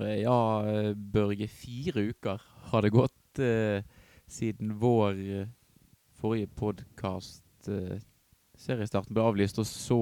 Ja, 0.00 0.62
Børge, 0.96 1.48
fire 1.48 2.00
uker 2.12 2.40
har 2.70 2.82
det 2.82 2.92
gått 2.94 3.38
eh, 3.38 3.84
siden 4.26 4.78
vår 4.80 5.18
eh, 5.20 5.50
forrige 6.16 6.48
podkast 6.56 7.68
eh, 7.68 8.00
seriestarten 8.56 9.12
ble 9.12 9.26
avlyst, 9.26 9.58
og 9.58 9.66
så, 9.66 9.98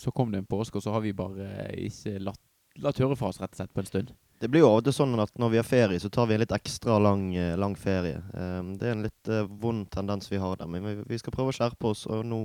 så 0.00 0.10
kom 0.10 0.32
det 0.32 0.42
en 0.42 0.48
påske, 0.50 0.76
og 0.76 0.84
så 0.84 0.92
har 0.92 1.04
vi 1.04 1.14
bare 1.16 1.68
ikke 1.78 2.16
latt, 2.18 2.40
latt 2.82 2.98
høre 2.98 3.16
fra 3.16 3.30
oss 3.30 3.38
rett 3.40 3.54
og 3.54 3.60
slett 3.60 3.74
på 3.76 3.84
en 3.84 3.88
stund. 3.88 4.14
Det 4.42 4.50
blir 4.52 4.64
jo 4.64 4.72
av 4.74 4.88
sånn 4.92 5.14
at 5.22 5.32
når 5.40 5.52
vi 5.52 5.60
har 5.60 5.68
ferie, 5.68 6.00
så 6.02 6.10
tar 6.12 6.26
vi 6.26 6.34
en 6.34 6.42
litt 6.42 6.52
ekstra 6.56 6.98
lang, 7.00 7.28
lang 7.56 7.76
ferie. 7.78 8.18
Um, 8.34 8.74
det 8.76 8.88
er 8.88 8.96
en 8.96 9.04
litt 9.06 9.30
uh, 9.30 9.44
vond 9.46 9.86
tendens 9.92 10.32
vi 10.32 10.40
har 10.42 10.58
der, 10.58 10.68
men 10.68 10.82
vi, 10.84 10.96
vi 11.12 11.20
skal 11.22 11.36
prøve 11.36 11.54
å 11.54 11.56
skjerpe 11.56 11.92
oss, 11.92 12.08
og 12.10 12.26
nå 12.26 12.42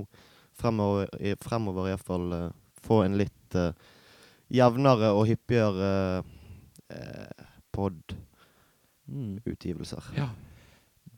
fremover, 0.56 1.10
fremover 1.42 1.90
i 1.90 1.96
hvert 1.96 2.06
fall 2.06 2.36
uh, 2.36 2.46
få 2.86 3.02
en 3.02 3.18
litt 3.18 3.58
uh, 3.58 3.74
jevnere 4.52 5.10
og 5.16 5.26
hyppigere 5.32 5.90
uh, 6.22 6.38
pod-utgivelser. 7.72 10.12
Ja. 10.16 10.28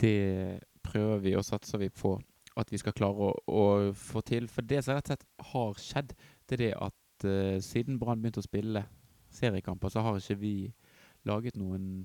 Det 0.01 0.61
prøver 0.85 1.19
vi 1.25 1.37
og 1.39 1.45
satser 1.47 1.79
vi 1.83 1.89
på 1.89 2.21
at 2.57 2.71
vi 2.71 2.79
skal 2.79 2.95
klare 2.95 3.31
å, 3.31 3.33
å 3.51 3.93
få 3.98 4.21
til. 4.27 4.48
For 4.51 4.62
det 4.67 4.84
som 4.84 4.95
rett 4.95 5.09
og 5.09 5.15
slett 5.15 5.27
har 5.51 5.81
skjedd, 5.83 6.15
det 6.48 6.57
er 6.57 6.62
det 6.62 6.75
at 6.87 7.27
eh, 7.27 7.62
siden 7.65 7.98
Brann 7.98 8.21
begynte 8.23 8.43
å 8.43 8.47
spille 8.47 8.84
seriekamper, 9.34 9.91
så 9.91 10.05
har 10.05 10.21
ikke 10.21 10.39
vi 10.39 10.57
laget 11.27 11.57
noen 11.59 12.05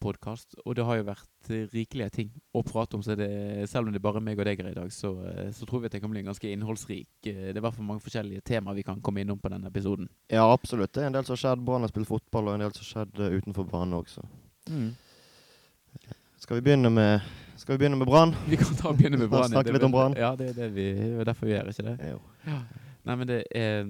podkast. 0.00 0.54
Og 0.64 0.74
det 0.78 0.84
har 0.86 0.98
jo 1.00 1.06
vært 1.08 1.50
eh, 1.52 1.66
rikelige 1.72 2.10
ting 2.14 2.30
å 2.56 2.62
prate 2.66 2.96
om, 2.98 3.02
så 3.04 3.16
det, 3.18 3.28
selv 3.70 3.88
om 3.88 3.92
det 3.94 4.00
er 4.00 4.04
bare 4.06 4.22
meg 4.24 4.38
og 4.40 4.46
deg 4.48 4.62
her 4.62 4.70
i 4.70 4.76
dag, 4.76 4.92
så, 4.94 5.10
eh, 5.30 5.50
så 5.56 5.66
tror 5.68 5.82
vi 5.82 5.90
at 5.90 5.96
det 5.96 6.00
kan 6.04 6.12
bli 6.12 6.22
en 6.22 6.30
ganske 6.30 6.50
innholdsrik 6.52 7.28
eh, 7.30 7.40
Det 7.50 7.56
er 7.56 7.60
i 7.60 7.64
hvert 7.66 7.76
fall 7.76 7.88
mange 7.88 8.04
forskjellige 8.04 8.44
temaer 8.48 8.78
vi 8.78 8.86
kan 8.86 9.02
komme 9.04 9.22
innom 9.24 9.40
på 9.42 9.50
denne 9.52 9.70
episoden. 9.72 10.08
Ja, 10.32 10.46
absolutt. 10.52 10.92
Det 10.94 11.02
er 11.04 11.10
en 11.10 11.18
del 11.18 11.26
som 11.28 11.34
har 11.36 11.42
skjedd. 11.44 11.64
Brann 11.66 11.86
har 11.86 11.92
spilt 11.92 12.10
fotball, 12.10 12.48
og 12.52 12.58
en 12.58 12.64
del 12.66 12.74
som 12.76 12.86
har 12.86 12.90
skjedd 12.94 13.38
utenfor 13.42 13.68
banen 13.70 13.98
også. 14.00 14.24
Skal 16.38 16.60
vi 16.60 16.64
begynne 16.70 16.90
med 16.94 17.20
Skal 17.58 17.74
vi 17.74 17.82
begynne 17.82 17.98
med 17.98 18.06
Brann? 18.08 18.34
Vi 18.46 18.56
kan 18.60 18.76
ta 18.78 18.92
og 18.92 18.98
begynne 19.00 19.18
med 19.18 19.28
Brann. 19.32 19.50
snakke 19.50 19.74
litt 19.74 19.86
om 19.88 19.94
Brann. 19.94 20.14
Ja, 20.16 20.34
det 20.38 20.52
er 20.52 20.60
det 20.62 20.68
vi, 20.76 20.92
det 20.94 21.24
er 21.24 21.32
derfor 21.32 21.48
vi 21.50 21.56
gjør, 21.56 21.72
ikke 21.72 21.88
det? 21.90 22.12
Jo. 22.14 22.20
Nei, 23.08 23.16
men 23.16 23.28
det 23.30 23.38
er, 23.56 23.86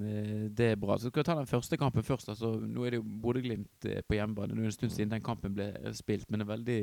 det 0.55 0.67
er 0.73 0.79
bra. 0.79 0.95
Så 0.95 1.11
skal 1.11 1.25
vi 1.25 1.27
ta 1.27 1.35
den 1.35 1.51
første 1.51 1.77
kampen 1.81 2.07
først. 2.07 2.31
Altså, 2.31 2.53
nå 2.63 2.85
er 2.87 2.95
det 2.95 3.01
jo 3.01 3.07
Bodø-Glimt 3.25 3.89
eh, 3.91 4.03
på 4.07 4.15
hjemmebane. 4.15 4.55
Det 4.55 4.63
er 4.63 4.71
en 4.71 4.77
stund 4.77 4.95
siden 4.95 5.11
den 5.17 5.25
kampen 5.27 5.57
ble 5.57 5.73
spilt, 5.99 6.29
men 6.31 6.45
en 6.45 6.53
veldig 6.53 6.79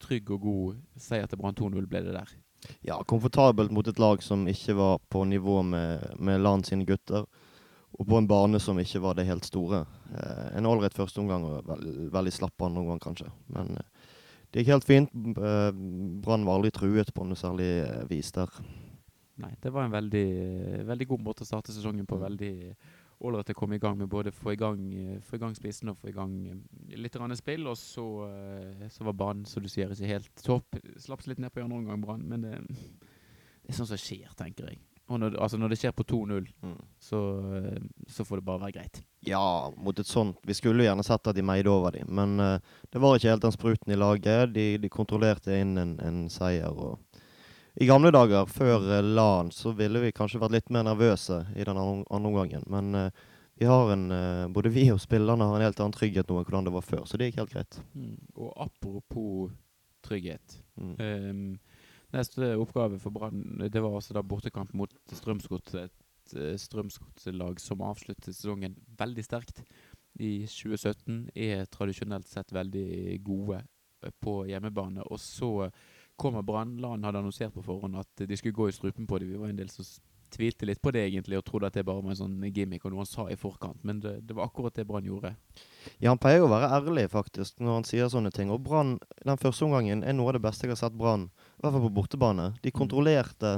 trygg 0.00 0.32
og 0.32 0.46
god 0.46 0.78
seier 0.96 1.28
til 1.28 1.40
Brann 1.40 1.56
2-0 1.58 1.88
ble 1.90 2.00
det 2.06 2.16
der. 2.16 2.32
Ja, 2.88 2.96
komfortabelt 3.04 3.72
mot 3.74 3.88
et 3.88 4.00
lag 4.00 4.22
som 4.24 4.46
ikke 4.48 4.76
var 4.78 5.02
på 5.12 5.26
nivå 5.28 5.60
med, 5.68 6.06
med 6.16 6.40
LAN 6.40 6.64
sine 6.64 6.86
gutter. 6.88 7.28
Og 7.94 8.08
på 8.08 8.18
en 8.18 8.26
bane 8.26 8.58
som 8.58 8.80
ikke 8.80 9.02
var 9.04 9.18
det 9.18 9.28
helt 9.28 9.44
store. 9.46 9.84
Eh, 10.10 10.46
en 10.58 10.66
ålreit 10.66 10.96
første 10.96 11.20
omgang 11.20 11.44
og 11.46 11.68
veld, 11.68 12.08
veldig 12.14 12.32
slapp 12.34 12.64
andre 12.64 12.82
omgang, 12.82 13.02
kanskje. 13.02 13.28
Men 13.52 13.76
eh, 13.76 14.08
det 14.50 14.62
gikk 14.62 14.72
helt 14.72 14.88
fint. 14.88 15.12
Eh, 15.14 15.68
Brann 16.24 16.48
var 16.48 16.58
aldri 16.58 16.72
truet 16.74 17.12
på 17.14 17.28
noe 17.28 17.38
særlig 17.38 17.68
eh, 17.84 18.02
vis 18.10 18.32
der. 18.34 18.50
Nei, 19.42 19.50
det 19.62 19.72
var 19.74 19.86
en 19.86 19.94
veldig, 19.94 20.26
veldig 20.86 21.06
god 21.10 21.24
måte 21.26 21.42
å 21.42 21.48
starte 21.48 21.74
sesongen 21.74 22.06
på. 22.06 22.20
Veldig 22.22 22.54
ålreit 23.24 23.50
å 23.50 23.56
komme 23.56 23.78
i 23.78 23.82
gang 23.82 23.98
med 23.98 24.10
både 24.10 24.32
få 24.34 24.54
i 24.54 24.58
gang, 24.60 24.84
få 25.26 25.38
i 25.38 25.42
gang 25.42 25.54
spissen 25.56 25.90
og 25.90 25.98
få 25.98 26.10
i 26.10 26.14
gang 26.14 26.34
eh, 26.50 26.96
litt 27.00 27.18
spill. 27.40 27.66
Og 27.66 27.76
så, 27.78 28.06
eh, 28.28 28.88
så 28.90 29.04
var 29.04 29.18
banen, 29.18 29.44
som 29.44 29.62
du 29.62 29.68
sier, 29.68 29.90
ikke 29.90 30.12
helt 30.12 30.44
topp. 30.44 30.78
Slapp 30.98 31.26
litt 31.26 31.38
ned 31.42 31.52
på 31.52 31.64
andre 31.64 31.78
omgang, 31.82 32.02
Brann. 32.02 32.26
Men 32.28 32.42
det, 32.42 32.58
det 32.62 33.72
er 33.72 33.78
sånt 33.78 33.90
som 33.90 33.98
skjer, 33.98 34.30
tenker 34.38 34.70
jeg. 34.70 34.82
Og 35.12 35.20
når, 35.20 35.34
altså 35.36 35.58
når 35.60 35.74
det 35.74 35.78
skjer 35.82 35.92
på 35.92 36.04
2-0, 36.08 36.46
så, 37.02 37.18
eh, 37.58 37.82
så 38.08 38.24
får 38.24 38.40
det 38.40 38.46
bare 38.46 38.62
være 38.62 38.76
greit. 38.78 39.02
Ja, 39.24 39.70
mot 39.76 39.98
et 40.00 40.08
sånt 40.08 40.38
Vi 40.44 40.56
skulle 40.56 40.84
gjerne 40.84 41.04
sett 41.04 41.28
at 41.28 41.36
de 41.36 41.44
meide 41.44 41.72
over 41.72 41.92
dem, 41.92 42.08
men 42.12 42.40
uh, 42.40 42.56
det 42.92 43.00
var 43.00 43.16
ikke 43.16 43.34
helt 43.34 43.44
den 43.44 43.52
spruten 43.52 43.92
i 43.92 43.98
laget. 43.98 44.54
De, 44.54 44.66
de 44.80 44.92
kontrollerte 44.92 45.58
inn 45.60 45.76
en, 45.80 45.98
en 46.00 46.24
seier. 46.32 46.72
og 46.72 47.13
I 47.74 47.86
gamle 47.90 48.12
dager, 48.14 48.46
før 48.46 48.84
uh, 48.86 49.00
LAN, 49.02 49.50
så 49.50 49.72
ville 49.74 50.02
vi 50.04 50.12
kanskje 50.14 50.38
vært 50.42 50.54
litt 50.54 50.74
mer 50.74 50.86
nervøse 50.86 51.40
i 51.56 51.64
den 51.66 51.78
andre, 51.80 52.04
omgangen. 52.14 52.62
Men 52.70 52.94
uh, 52.94 53.24
vi 53.58 53.66
har 53.66 53.90
en, 53.94 54.06
uh, 54.14 54.46
både 54.54 54.70
vi 54.74 54.86
og 54.94 55.02
spillerne 55.02 55.48
har 55.48 55.58
en 55.58 55.66
helt 55.66 55.82
annen 55.82 55.96
trygghet 55.96 56.30
nå 56.30 56.38
enn 56.38 56.46
hvordan 56.46 56.68
det 56.68 56.74
var 56.76 56.86
før, 56.86 57.02
så 57.08 57.18
det 57.18 57.30
gikk 57.30 57.42
helt 57.42 57.54
greit. 57.56 57.80
Mm. 57.98 58.14
Og 58.38 58.52
apropos 58.68 59.50
trygghet. 60.04 60.58
Mm. 60.76 60.94
Um, 61.00 61.58
neste 62.14 62.54
oppgave 62.60 63.00
for 63.02 63.14
Brann 63.14 63.64
det 63.72 63.82
var 63.82 63.96
altså 63.96 64.14
da 64.16 64.22
bortekamp 64.22 64.74
mot 64.76 64.92
Strømsgodset. 65.12 65.90
Et 66.24 66.36
eh, 66.38 66.54
Strømsgodset-lag 66.60 67.60
som 67.60 67.82
avsluttet 67.84 68.32
sesongen 68.32 68.76
veldig 68.98 69.24
sterkt 69.26 69.62
i 70.14 70.46
2017. 70.48 71.30
Er 71.34 71.66
tradisjonelt 71.72 72.28
sett 72.30 72.54
veldig 72.54 73.18
gode 73.26 73.60
eh, 74.04 74.14
på 74.22 74.42
hjemmebane. 74.48 75.04
Og 75.10 75.20
så 75.20 75.70
kommer 76.16 76.42
Brann. 76.42 76.76
LAN 76.80 77.04
hadde 77.04 77.20
annonsert 77.20 77.54
på 77.54 77.62
forhånd 77.64 77.98
at 78.00 78.26
de 78.26 78.36
skulle 78.36 78.56
gå 78.56 78.68
i 78.68 78.74
strupen 78.74 79.06
på 79.06 79.18
dem. 79.18 79.32
Vi 79.32 79.40
var 79.40 79.52
en 79.52 79.58
del 79.58 79.70
som 79.72 79.86
tvilte 80.34 80.66
litt 80.66 80.82
på 80.82 80.90
det 80.94 81.04
egentlig 81.06 81.38
og 81.38 81.44
trodde 81.46 81.68
at 81.68 81.76
det 81.76 81.84
bare 81.86 82.02
var 82.02 82.14
en 82.14 82.18
sånn 82.18 82.48
gimmick 82.48 82.84
og 82.84 82.92
noe 82.92 83.04
han 83.04 83.10
sa 83.10 83.28
i 83.30 83.38
forkant. 83.38 83.78
Men 83.86 84.00
det, 84.02 84.16
det 84.26 84.36
var 84.36 84.48
akkurat 84.48 84.74
det 84.74 84.86
Brann 84.88 85.06
gjorde. 85.06 85.34
Ja, 85.98 86.10
han 86.10 86.20
pleier 86.20 86.42
jo 86.42 86.48
å 86.48 86.52
være 86.52 86.72
ærlig, 86.74 87.06
faktisk, 87.12 87.60
når 87.62 87.78
han 87.78 87.88
sier 87.88 88.10
sånne 88.10 88.32
ting. 88.34 88.50
Og 88.54 88.62
Brann, 88.64 88.96
den 89.22 89.40
første 89.40 89.66
omgangen, 89.66 90.02
er 90.02 90.16
noe 90.16 90.32
av 90.32 90.38
det 90.38 90.44
beste 90.46 90.66
jeg 90.66 90.74
har 90.74 90.82
sett 90.82 90.98
Brann, 90.98 91.28
i 91.30 91.64
hvert 91.64 91.76
fall 91.76 91.86
på 91.86 91.94
bortebane. 92.00 92.50
De 92.64 92.74
kontrollerte 92.74 93.56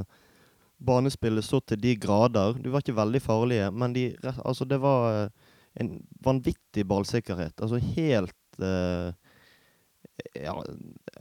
banespillet 0.76 1.44
så 1.44 1.62
til 1.64 1.80
de 1.80 1.94
grader. 2.00 2.58
De 2.60 2.72
var 2.72 2.84
ikke 2.84 2.98
veldig 2.98 3.22
farlige, 3.24 3.70
men 3.72 3.96
de, 3.96 4.10
altså, 4.36 4.68
det 4.68 4.80
var 4.82 5.06
eh, 5.12 5.54
en 5.80 5.94
vanvittig 6.24 6.84
ballsikkerhet. 6.88 7.56
Altså 7.62 7.80
helt 7.96 8.60
eh, 8.60 9.14
Ja, 10.36 10.54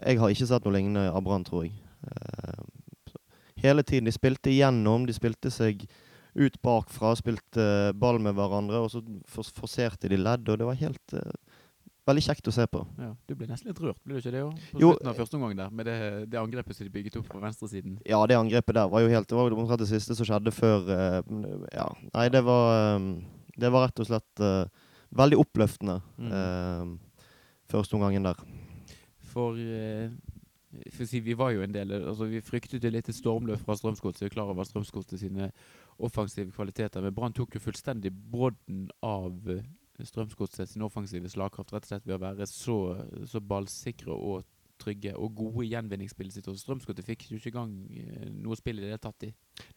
jeg 0.06 0.20
har 0.20 0.30
ikke 0.34 0.48
sett 0.48 0.66
noe 0.66 0.74
lignende 0.76 1.08
av 1.12 1.24
Brann, 1.26 1.44
tror 1.48 1.66
jeg. 1.66 1.74
Eh, 2.06 2.64
hele 3.66 3.84
tiden. 3.84 4.06
De 4.08 4.14
spilte 4.16 4.52
igjennom, 4.52 5.06
de 5.08 5.14
spilte 5.16 5.52
seg 5.52 5.86
ut 6.36 6.58
bakfra, 6.62 7.14
spilte 7.16 7.94
ball 7.96 8.20
med 8.20 8.36
hverandre, 8.36 8.82
og 8.84 8.92
så 8.92 9.02
forserte 9.56 10.10
de 10.12 10.18
ledd, 10.20 10.50
og 10.52 10.60
det 10.60 10.66
var 10.68 10.76
helt 10.82 11.14
uh, 11.16 11.22
Veldig 12.06 12.22
kjekt 12.22 12.46
å 12.46 12.52
se 12.54 12.68
på. 12.70 12.84
Ja, 13.02 13.08
Du 13.26 13.32
ble 13.34 13.48
nesten 13.50 13.72
litt 13.72 13.80
rørt, 13.82 13.98
ble 14.06 14.14
du 14.14 14.20
ikke 14.20 14.34
det? 14.36 14.42
også? 14.46 14.68
På 14.76 14.82
Jo, 14.84 14.90
slutten 14.92 15.10
av 15.10 15.16
første 15.18 15.38
omgang 15.40 15.56
der, 15.58 15.72
med 15.74 15.88
det, 15.90 15.96
det 16.30 16.38
angrepet 16.38 16.78
som 16.78 16.86
de 16.86 16.92
bygget 16.94 17.16
opp 17.18 17.32
på 17.32 17.40
venstresiden. 17.42 17.96
Ja, 18.06 18.20
det 18.30 18.38
angrepet 18.38 18.78
der 18.78 18.92
var 18.92 19.02
jo 19.02 19.10
helt 19.10 19.26
Det 19.32 19.34
var 19.40 19.56
omtrent 19.56 19.82
det 19.82 19.88
siste 19.90 20.14
som 20.14 20.28
skjedde 20.30 20.54
før 20.54 20.86
uh, 20.86 21.66
Ja. 21.74 21.88
Nei, 22.14 22.28
det 22.30 22.44
var 22.46 23.00
um, 23.00 23.08
Det 23.58 23.72
var 23.74 23.88
rett 23.88 24.04
og 24.04 24.10
slett 24.12 24.44
veldig 25.16 25.40
oppløftende 25.42 25.98
Mm. 26.20 27.00
første 27.72 27.96
omgangen 27.98 28.24
der. 28.28 28.38
For, 29.36 29.60
eh, 29.60 30.10
for 30.90 31.06
å 31.06 31.10
si, 31.10 31.22
vi 31.24 31.36
var 31.38 31.54
jo 31.56 31.64
en 31.66 31.76
del 31.76 31.92
altså 31.98 32.28
Vi 32.32 32.44
fryktet 32.44 32.84
et 32.88 33.14
stormløp 33.16 33.64
fra 33.66 33.76
Strømsgodset. 33.76 34.28
Vi 34.28 34.34
klar 34.34 34.52
over 34.52 34.68
Strømsgodset 34.68 35.20
sine 35.20 35.52
offensive 36.00 36.52
kvaliteter. 36.56 37.04
Men 37.04 37.16
Brann 37.16 37.36
tok 37.36 37.56
jo 37.56 37.64
fullstendig 37.64 38.12
brodden 38.12 38.90
av 39.04 39.52
eh, 39.52 39.64
Strømsgodset 40.04 40.72
sin 40.72 40.84
offensive 40.84 41.30
slagkraft 41.32 41.72
rett 41.74 41.88
og 41.88 41.94
slett 41.94 42.08
ved 42.08 42.18
å 42.18 42.24
være 42.26 42.48
så, 42.50 42.80
så 43.28 43.40
ballsikre 43.40 44.16
og 44.16 44.44
trygge 44.82 45.14
og 45.16 45.36
gode 45.38 45.66
i 45.66 45.72
gjenvinningsspillet 45.72 46.36
sitt. 46.36 46.48
Og 46.52 46.60
Strømsgodset 46.60 47.08
fikk 47.08 47.28
jo 47.30 47.40
ikke 47.40 47.52
i 47.52 47.56
gang 47.56 47.74
eh, 47.96 48.30
noe 48.44 48.58
spill 48.60 48.82
i 48.82 48.88
det 48.88 49.00
tatt. 49.04 49.28
i. 49.28 49.32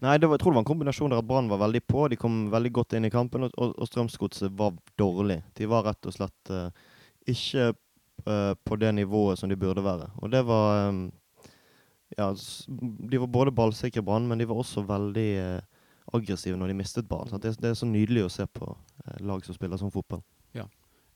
Nei, 0.05 0.17
det 0.19 0.29
var, 0.29 0.39
jeg 0.39 0.45
tror 0.45 0.55
det 0.55 0.61
var 0.61 0.65
en 0.65 0.71
kombinasjon 0.73 1.15
der 1.15 1.23
at 1.23 1.29
Brann 1.29 1.51
var 1.51 1.63
veldig 1.63 1.83
på. 1.87 2.07
De 2.11 2.19
kom 2.21 2.47
veldig 2.53 2.73
godt 2.81 2.99
inn 2.99 3.09
i 3.09 3.13
kampen, 3.15 3.47
og, 3.47 3.59
og, 3.59 3.77
og 3.79 3.91
Strømsgodset 3.91 4.55
var 4.59 4.79
dårlig. 4.99 5.41
De 5.59 5.71
var 5.71 5.87
rett 5.89 6.11
og 6.11 6.17
slett 6.17 6.55
uh, 6.55 6.69
ikke 7.29 7.73
eh, 8.27 8.55
på 8.65 8.77
det 8.77 8.93
nivået 8.95 9.39
som 9.39 9.51
de 9.51 9.57
burde 9.57 9.85
være. 9.85 10.11
Og 10.23 10.33
det 10.33 10.45
var 10.47 10.89
um, 10.89 11.09
Ja, 12.19 12.33
de 13.11 13.21
var 13.21 13.27
både 13.27 13.53
ballsikre 13.53 14.03
Brann, 14.03 14.27
men 14.29 14.39
de 14.39 14.47
var 14.49 14.57
også 14.57 14.81
veldig 14.83 15.29
uh, 15.39 15.61
aggressive 16.17 16.57
når 16.57 16.71
de 16.71 16.77
mistet 16.79 17.09
ballen. 17.09 17.41
Det, 17.41 17.53
det 17.61 17.69
er 17.69 17.75
så 17.77 17.87
nydelig 17.87 18.23
å 18.25 18.31
se 18.33 18.47
på 18.49 18.65
uh, 18.65 19.19
lag 19.21 19.45
som 19.45 19.55
spiller 19.55 19.77
sånn 19.77 19.93
fotball. 19.93 20.23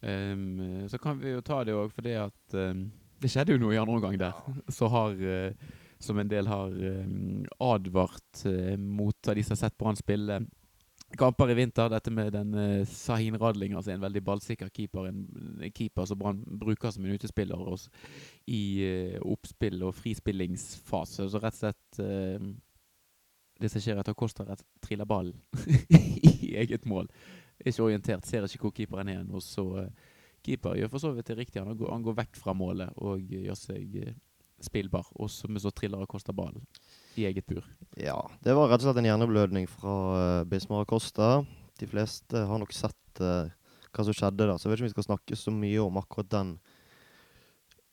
Ehm, 0.03 0.89
så 0.91 0.99
kan 0.99 1.17
vi 1.19 1.31
jo 1.31 1.41
ta 1.47 1.61
det 1.65 1.77
òg 1.79 1.93
fordi 1.95 2.17
at 2.19 2.57
um, 2.59 2.89
det 3.23 3.31
skjedde 3.31 3.55
jo 3.55 3.63
noe 3.63 3.73
i 3.73 3.79
andre 3.81 3.95
omgang 3.97 4.19
der. 4.19 4.37
Så 4.69 4.89
har, 4.91 5.17
som 6.03 6.19
en 6.19 6.29
del 6.29 6.51
har 6.51 6.75
advart 7.63 8.43
mot 8.83 9.29
av 9.31 9.39
de 9.39 9.45
som 9.47 9.55
har 9.55 9.61
sett 9.61 9.79
Brann 9.79 9.97
spille 9.97 10.41
kamper 11.19 11.51
i 11.51 11.57
vinter. 11.57 11.91
Dette 11.93 12.13
med 12.15 12.33
den 12.35 12.55
uh, 12.55 12.87
Sahin 12.89 13.37
Radling, 13.41 13.75
altså 13.77 13.93
en 13.95 14.03
veldig 14.03 14.23
ballsikker 14.25 14.71
keeper. 14.75 15.09
En, 15.11 15.23
keeper 15.75 16.09
som 16.09 16.19
Brann 16.19 16.43
bruker 16.61 16.91
som 16.91 17.05
en 17.05 17.15
utespiller 17.15 17.57
også, 17.57 17.91
i 18.47 18.63
uh, 18.87 19.19
oppspill 19.35 19.83
og 19.87 19.95
frispillingsfase. 19.99 21.29
Så 21.31 21.43
rett 21.43 21.59
og 21.59 21.61
slett 21.61 22.01
uh, 22.03 22.49
det 23.63 23.71
som 23.71 23.85
skjer, 23.85 24.01
etter 24.01 24.17
Kosta, 24.19 24.47
rett 24.49 24.65
triller 24.83 25.09
ballen 25.09 25.37
i 26.33 26.57
eget 26.59 26.89
mål. 26.89 27.11
Er 27.63 27.71
ikke 27.71 27.87
orientert, 27.87 28.27
ser 28.27 28.49
ikke 28.49 28.67
hvor 28.67 28.77
keeperen 28.77 29.13
er. 29.13 29.23
Og 29.31 29.45
så 29.45 29.87
Keeper 30.43 30.75
gjør 30.75 30.89
for 30.91 30.99
så 30.99 31.13
vidt 31.15 31.29
det 31.31 31.39
riktige. 31.39 31.63
Han 31.63 31.77
går, 31.79 31.93
han 31.93 32.03
går 32.03 32.17
vekk 32.19 32.39
fra 32.41 32.55
målet 32.59 32.97
og 32.99 33.21
gjør 33.31 33.55
seg 33.55 33.93
spillbar. 34.59 35.07
Og 35.23 35.31
så, 35.31 35.47
men 35.47 35.63
så 35.63 35.71
triller 35.71 36.09
Kosta 36.11 36.35
ballen 36.35 36.65
i 37.19 37.27
eget 37.29 37.47
bur. 37.47 37.65
Ja, 38.01 38.19
det 38.45 38.55
var 38.57 38.71
rett 38.71 38.83
og 38.83 38.89
slett 38.89 39.03
en 39.03 39.09
hjerneblødning 39.09 39.67
fra 39.71 39.97
uh, 40.13 40.45
Bismar 40.49 40.87
Acosta. 40.87 41.43
De 41.81 41.89
fleste 41.89 42.45
har 42.49 42.61
nok 42.63 42.73
sett 42.77 43.21
uh, 43.21 43.51
hva 43.93 44.07
som 44.07 44.17
skjedde 44.17 44.49
da. 44.49 44.57
Så 44.57 44.67
jeg 44.67 44.73
vet 44.73 44.81
ikke 44.81 44.87
om 44.87 44.91
vi 44.91 44.97
skal 44.97 45.09
snakke 45.11 45.39
så 45.39 45.55
mye 45.55 45.83
om 45.85 45.99
akkurat 46.01 46.31
den 46.33 46.55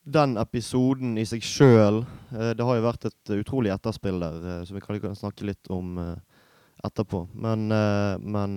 den 0.09 0.39
episoden 0.41 1.19
i 1.21 1.25
seg 1.27 1.43
sjøl. 1.45 1.99
Eh, 2.31 2.53
det 2.57 2.65
har 2.65 2.77
jo 2.79 2.85
vært 2.85 3.03
et 3.05 3.31
utrolig 3.35 3.69
etterspill 3.69 4.17
der, 4.23 4.63
som 4.65 4.73
vi 4.73 4.81
kan, 4.81 4.97
kan 5.03 5.17
snakke 5.19 5.45
litt 5.45 5.69
om 5.69 5.99
etterpå. 6.81 7.19
Men, 7.37 7.67
men 8.23 8.55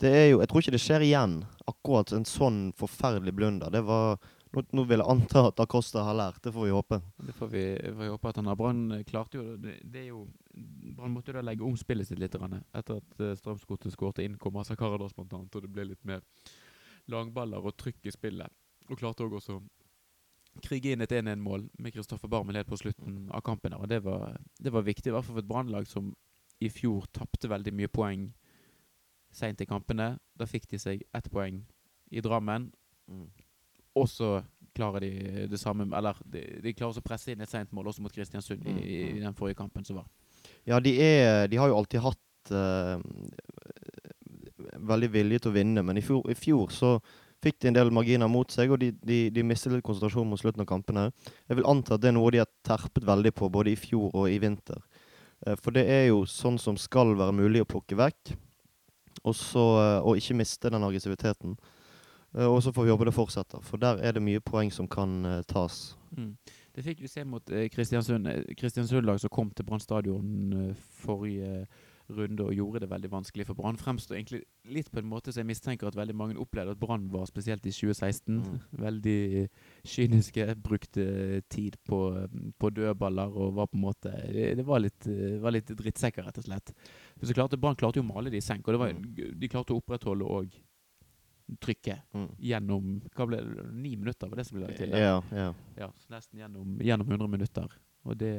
det 0.00 0.12
er 0.16 0.26
jo 0.30 0.40
Jeg 0.40 0.48
tror 0.48 0.62
ikke 0.62 0.74
det 0.74 0.82
skjer 0.82 1.04
igjen, 1.04 1.34
akkurat 1.68 2.14
en 2.14 2.24
sånn 2.24 2.62
forferdelig 2.78 3.34
blunder. 3.36 3.74
Det 3.74 3.82
var 3.84 4.16
nå, 4.52 4.62
nå 4.76 4.84
vil 4.88 5.00
jeg 5.00 5.08
anta 5.14 5.46
at 5.48 5.60
Acosta 5.64 6.04
har 6.06 6.16
lært, 6.18 6.40
det 6.44 6.52
får 6.54 6.66
vi 6.66 6.74
håpe. 6.74 6.98
Det 7.26 7.34
får 7.36 7.50
vi, 7.52 7.64
får 7.82 8.00
vi 8.02 8.10
håpe 8.12 8.32
at 8.32 8.40
han 8.40 8.50
har. 8.50 8.58
Brann 8.60 8.82
klarte 9.08 9.40
jo 9.40 9.56
det, 9.60 9.78
det 9.84 10.04
er 10.04 10.08
jo 10.10 10.26
Brann 10.96 11.14
måtte 11.14 11.32
jo 11.32 11.38
da 11.38 11.44
legge 11.46 11.64
om 11.64 11.76
spillet 11.80 12.08
sitt 12.08 12.20
litt 12.20 12.34
etter 12.36 12.98
at 12.98 13.20
uh, 13.22 13.32
Strømsgodset 13.38 13.94
skårte 13.94 14.24
inn 14.24 14.36
Komasa 14.40 14.76
Karadas 14.76 15.14
bl.a., 15.16 15.40
og 15.40 15.62
det 15.64 15.70
ble 15.72 15.88
litt 15.92 16.04
mer 16.08 16.20
langballer 17.10 17.64
og 17.64 17.76
trykk 17.80 18.10
i 18.10 18.14
spillet. 18.14 18.52
Og 18.90 18.98
klarte 19.00 19.24
òg 19.24 19.38
også 19.38 19.60
krige 20.60 20.92
inn 20.92 21.00
et 21.00 21.14
1-1-mål 21.16 21.64
med 21.80 21.94
Kristoffer 21.94 22.28
Barmen 22.28 22.58
helt 22.58 22.68
på 22.68 22.76
slutten 22.76 23.30
av 23.32 23.40
kampen. 23.46 23.74
Og 23.78 23.88
det 23.88 24.02
var, 24.04 24.36
det 24.60 24.72
var 24.74 24.84
viktig, 24.84 25.08
i 25.08 25.14
hvert 25.14 25.24
fall 25.24 25.38
for 25.38 25.44
et 25.44 25.48
brannlag 25.48 25.88
som 25.88 26.12
i 26.62 26.68
fjor 26.70 27.08
tapte 27.16 27.50
veldig 27.50 27.72
mye 27.74 27.90
poeng 27.90 28.28
seint 29.32 29.62
i 29.64 29.68
kampene. 29.68 30.16
Da 30.36 30.46
fikk 30.48 30.68
de 30.70 30.80
seg 30.82 31.06
ett 31.16 31.30
poeng 31.32 31.62
i 32.12 32.20
Drammen. 32.20 32.68
Mm. 33.08 33.30
Og 33.98 34.08
så 34.08 34.40
klarer 34.74 35.04
de 35.04 35.46
det 35.50 35.60
samme 35.60 35.84
Eller 35.96 36.16
de, 36.24 36.42
de 36.64 36.72
klarer 36.72 36.96
å 36.96 37.04
presse 37.04 37.32
inn 37.32 37.42
et 37.44 37.50
sent 37.50 37.72
mål 37.76 37.90
også 37.92 38.04
mot 38.04 38.14
Kristiansund 38.14 38.64
i, 38.64 38.72
i, 38.72 39.00
mm. 39.12 39.18
den 39.26 39.36
forrige 39.36 39.60
kampen 39.60 39.84
som 39.84 40.00
var. 40.00 40.06
Ja, 40.66 40.78
de, 40.80 40.94
er, 40.96 41.48
de 41.50 41.58
har 41.60 41.70
jo 41.70 41.76
alltid 41.76 42.02
hatt 42.02 42.52
uh, 42.54 43.02
veldig 44.78 45.10
vilje 45.12 45.42
til 45.42 45.52
å 45.52 45.56
vinne, 45.56 45.84
men 45.84 45.98
i 45.98 46.04
fjor, 46.04 46.24
i 46.30 46.36
fjor 46.38 46.70
så 46.74 46.96
fikk 47.42 47.58
de 47.62 47.70
en 47.72 47.76
del 47.76 47.90
marginer 47.94 48.30
mot 48.30 48.50
seg, 48.54 48.70
og 48.70 48.78
de, 48.78 48.92
de, 49.02 49.24
de 49.34 49.44
mistet 49.46 49.74
litt 49.74 49.84
konsentrasjon 49.86 50.28
mot 50.30 50.38
slutten 50.38 50.62
av 50.62 50.68
kampene. 50.70 51.08
Jeg 51.50 51.58
vil 51.58 51.68
anta 51.70 51.96
at 51.96 52.04
det 52.04 52.12
er 52.12 52.16
noe 52.16 52.30
de 52.34 52.42
har 52.42 52.50
terpet 52.66 53.06
veldig 53.06 53.34
på 53.34 53.50
både 53.50 53.72
i 53.72 53.78
fjor 53.78 54.14
og 54.14 54.28
i 54.30 54.38
vinter. 54.42 54.78
Uh, 55.46 55.56
for 55.58 55.74
det 55.74 55.84
er 55.90 56.06
jo 56.12 56.22
sånn 56.30 56.60
som 56.62 56.78
skal 56.78 57.16
være 57.18 57.34
mulig 57.42 57.64
å 57.64 57.68
plukke 57.68 57.98
vekk, 57.98 58.34
og, 59.22 59.34
så, 59.38 59.66
uh, 59.78 59.98
og 60.06 60.18
ikke 60.18 60.38
miste 60.38 60.70
den 60.72 60.86
aggressiviteten. 60.86 61.58
Eh, 62.34 62.46
og 62.46 62.62
så 62.64 62.72
får 62.72 62.86
vi 62.86 62.94
håpe 62.94 63.08
det 63.08 63.16
fortsetter, 63.16 63.62
for 63.66 63.82
der 63.82 64.02
er 64.02 64.16
det 64.16 64.24
mye 64.24 64.40
poeng 64.40 64.72
som 64.72 64.88
kan 64.88 65.44
tas. 65.48 65.96
Mm. 66.16 66.36
Det 66.72 66.84
fikk 66.84 67.02
vi 67.04 67.08
se 67.08 67.24
mot 67.28 67.50
Kristiansund. 67.72 68.28
Kristiansund-lag 68.56 69.20
som 69.20 69.32
kom 69.32 69.50
til 69.52 69.66
Brann 69.68 69.80
stadion 69.80 70.74
forrige 71.04 71.66
runde 72.16 72.44
og 72.44 72.54
gjorde 72.54 72.82
det 72.82 72.90
veldig 72.90 73.10
vanskelig 73.12 73.46
for 73.46 73.58
Brann. 73.58 73.78
Fremstår 73.80 74.16
egentlig 74.16 74.42
litt 74.72 74.90
på 74.92 75.00
en 75.00 75.08
måte 75.08 75.32
så 75.32 75.42
jeg 75.42 75.48
mistenker 75.48 75.88
at 75.88 75.96
veldig 75.96 76.16
mange 76.16 76.38
opplevde 76.40 76.74
at 76.74 76.80
Brann 76.80 77.08
var 77.12 77.26
spesielt 77.30 77.66
i 77.66 77.72
2016. 77.74 78.40
Mm. 78.40 78.58
Veldig 78.86 79.48
kyniske, 79.88 80.48
brukte 80.62 81.06
tid 81.52 81.78
på, 81.88 82.00
på 82.58 82.70
dødballer 82.70 83.38
og 83.38 83.54
var 83.58 83.70
på 83.70 83.78
en 83.78 83.86
måte 83.86 84.12
Det, 84.32 84.52
det 84.58 84.66
var, 84.66 84.82
litt, 84.82 85.06
var, 85.42 85.54
litt, 85.54 85.72
drittsekker, 85.78 86.26
rett 86.26 86.42
og 86.42 86.48
slett. 86.48 86.74
Så 87.22 87.34
klarte 87.34 87.60
Brann 87.60 87.78
klarte 87.78 88.00
jo 88.00 88.06
å 88.06 88.12
male 88.12 88.32
det 88.32 88.42
i 88.42 88.44
senk, 88.44 88.68
og 88.68 88.80
var, 88.80 88.94
mm. 88.96 89.38
de 89.38 89.50
klarte 89.50 89.74
å 89.74 89.80
opprettholde 89.82 90.28
òg 90.28 90.60
trykket 91.62 92.04
mm. 92.14 92.28
gjennom 92.38 92.96
hva 93.16 93.26
ble 93.28 93.40
det, 93.42 93.66
ni 93.72 93.94
minutter, 93.96 94.30
var 94.30 94.40
det 94.40 94.46
som 94.48 94.58
ble 94.58 94.66
lagt 94.66 94.80
til? 94.80 94.94
Ja, 94.96 95.18
ja. 95.34 95.50
ja 95.78 95.90
nesten 96.12 96.42
gjennom, 96.42 96.76
gjennom 96.80 97.10
100 97.10 97.32
minutter. 97.32 97.76
Og 98.02 98.16
det, 98.18 98.32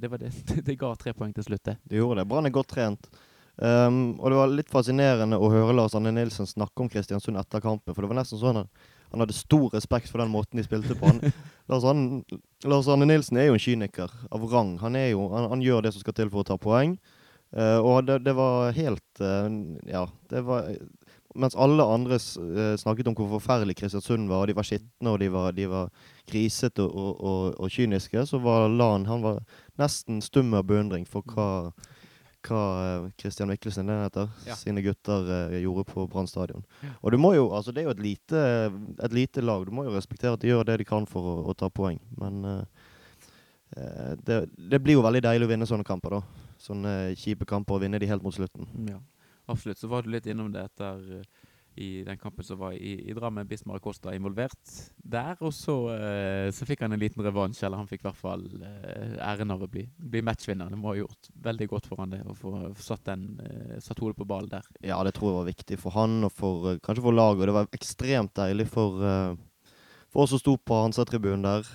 det, 0.00 0.08
var 0.08 0.20
det. 0.20 0.32
det 0.66 0.76
ga 0.80 0.92
tre 0.98 1.14
poeng 1.16 1.32
til 1.36 1.46
slutt, 1.46 1.64
det. 1.64 1.78
Det 1.84 2.00
gjorde 2.00 2.20
det. 2.20 2.28
Brann 2.28 2.48
er 2.48 2.54
godt 2.54 2.74
trent. 2.74 3.08
Um, 3.56 4.18
og 4.20 4.28
det 4.28 4.36
var 4.36 4.50
litt 4.52 4.68
fascinerende 4.72 5.38
å 5.40 5.48
høre 5.48 5.72
Lars 5.72 5.94
Anne 5.96 6.12
Nilsen 6.12 6.48
snakke 6.48 6.84
om 6.84 6.90
Kristiansund 6.92 7.40
etter 7.40 7.62
kampen. 7.64 7.94
For 7.94 8.04
det 8.04 8.10
var 8.12 8.20
nesten 8.20 8.40
sånn 8.40 8.60
at 8.64 8.88
han 9.12 9.22
hadde 9.22 9.36
stor 9.36 9.70
respekt 9.72 10.10
for 10.10 10.20
den 10.20 10.32
måten 10.32 10.60
de 10.60 10.66
spilte 10.66 10.96
på. 10.98 11.08
Han, 11.08 11.22
Lars, 11.70 11.86
Anne, 11.88 12.40
Lars 12.68 12.90
Anne 12.92 13.08
Nilsen 13.08 13.40
er 13.40 13.48
jo 13.48 13.56
en 13.56 13.62
kyniker 13.62 14.12
av 14.28 14.44
rang. 14.52 14.74
Han, 14.82 14.98
jo, 15.06 15.28
han, 15.32 15.48
han, 15.54 15.64
gjør 15.64 15.86
det 15.86 15.94
som 15.94 16.04
skal 16.04 16.18
til 16.18 16.32
for 16.32 16.44
å 16.44 16.50
ta 16.50 16.58
poeng. 16.60 16.98
Uh, 17.56 17.78
og 17.78 18.08
det, 18.08 18.18
det, 18.26 18.34
var 18.36 18.74
helt 18.74 19.20
uh, 19.22 19.46
Ja, 19.86 20.02
det 20.28 20.42
var 20.44 20.66
Mens 21.36 21.56
alle 21.58 21.84
andre 21.84 22.16
uh, 22.18 22.76
snakket 22.80 23.10
om 23.10 23.16
hvor 23.18 23.28
forferdelig 23.36 23.76
Kristiansund 23.78 24.28
var, 24.30 24.44
og 24.44 24.50
de 24.50 24.56
var 24.56 24.66
skitne 24.66 25.12
og 25.12 25.20
de 25.20 25.28
var, 25.32 25.52
de 25.56 25.66
var 25.70 25.90
grisete 26.30 26.84
og, 26.84 27.12
og, 27.20 27.60
og, 27.60 27.68
kyniske, 27.70 28.24
så 28.26 28.40
var 28.42 28.70
Lan 28.72 29.06
han 29.06 29.22
var 29.24 29.42
nesten 29.78 30.22
stum 30.24 30.54
av 30.56 30.66
beundring 30.68 31.06
for 31.08 31.26
hva 31.34 31.50
hva 32.46 33.10
Kristian 33.18 33.48
eh, 33.48 33.54
Mikkelsen 33.54 33.88
den 33.88 34.04
heter, 34.04 34.28
ja. 34.46 34.56
sine 34.58 34.82
gutter 34.84 35.30
uh, 35.50 35.56
gjorde 35.58 35.86
på 35.88 36.06
Brann 36.10 36.28
stadion. 36.30 36.64
Ja. 36.82 36.92
Og 37.00 37.12
du 37.12 37.18
må 37.18 37.32
jo, 37.34 37.48
altså 37.54 37.74
det 37.74 37.82
er 37.82 37.88
jo 37.88 37.94
et 37.96 38.02
lite, 38.04 38.42
et 39.02 39.16
lite, 39.16 39.42
lag. 39.42 39.64
Du 39.66 39.72
må 39.74 39.86
jo 39.86 39.94
respektere 39.96 40.36
at 40.36 40.42
de 40.44 40.52
gjør 40.52 40.66
det 40.68 40.78
de 40.82 40.86
kan 40.88 41.08
for 41.10 41.26
å, 41.26 41.36
å 41.50 41.56
ta 41.58 41.70
poeng. 41.72 41.98
Men 42.20 42.44
uh, 42.46 42.86
det, 44.22 44.44
det, 44.54 44.78
blir 44.78 44.98
jo 44.98 45.04
veldig 45.04 45.24
deilig 45.26 45.48
å 45.48 45.52
vinne 45.52 45.68
sånne 45.68 45.86
kamper, 45.86 46.20
da. 46.20 46.46
Sånne 46.62 46.94
kjipe 47.18 47.48
kamper, 47.48 47.76
og 47.76 47.84
vinne 47.84 48.00
de 48.00 48.08
helt 48.08 48.24
mot 48.24 48.34
slutten. 48.34 48.68
Ja, 48.88 49.00
absolutt. 49.46 49.80
Så 49.80 49.90
var 49.90 50.02
du 50.02 50.12
litt 50.12 50.26
innom 50.30 50.52
det 50.54 50.66
etter 50.68 51.24
i 51.76 52.04
den 52.04 52.18
kampen 52.18 52.44
som 52.44 52.58
var 52.58 52.72
i, 52.72 53.10
i 53.10 53.14
Drammen. 53.14 53.46
Bismar 53.46 53.76
Acosta 53.76 54.14
involvert 54.14 54.70
der. 54.96 55.36
Og 55.44 55.52
så, 55.54 55.74
uh, 55.92 56.48
så 56.52 56.66
fikk 56.68 56.86
han 56.86 56.96
en 56.96 57.02
liten 57.02 57.24
revansj, 57.24 57.66
eller 57.66 57.82
han 57.82 57.90
fikk 57.90 58.00
i 58.00 58.06
hvert 58.08 58.20
fall 58.20 58.46
uh, 58.62 59.16
æren 59.20 59.52
av 59.52 59.66
å 59.66 59.68
bli, 59.70 59.84
bli, 59.96 60.22
matchvinner. 60.24 60.72
Det 60.72 60.80
må 60.80 60.94
ha 60.94 60.96
gjort 61.02 61.28
veldig 61.48 61.68
godt 61.74 61.90
for 61.90 62.00
han 62.00 62.14
det, 62.14 62.22
å 62.24 62.36
få 62.36 62.54
satt, 62.80 63.04
den, 63.10 63.26
uh, 63.42 63.76
satt 63.84 64.00
hodet 64.00 64.16
på 64.22 64.28
ballen 64.28 64.54
der. 64.54 64.70
Ja, 64.88 65.02
det 65.04 65.16
tror 65.18 65.30
jeg 65.30 65.40
var 65.42 65.50
viktig 65.50 65.80
for 65.82 65.98
han, 65.98 66.16
og 66.24 66.32
for, 66.32 66.80
kanskje 66.86 67.04
for 67.04 67.18
laget. 67.18 67.44
Og 67.44 67.52
det 67.52 67.58
var 67.58 67.70
ekstremt 67.76 68.32
deilig 68.40 68.70
for, 68.72 69.04
for 70.08 70.24
oss 70.24 70.32
som 70.32 70.40
sto 70.40 70.56
på 70.56 70.80
Hansa-tribunen 70.80 71.44
der. 71.44 71.72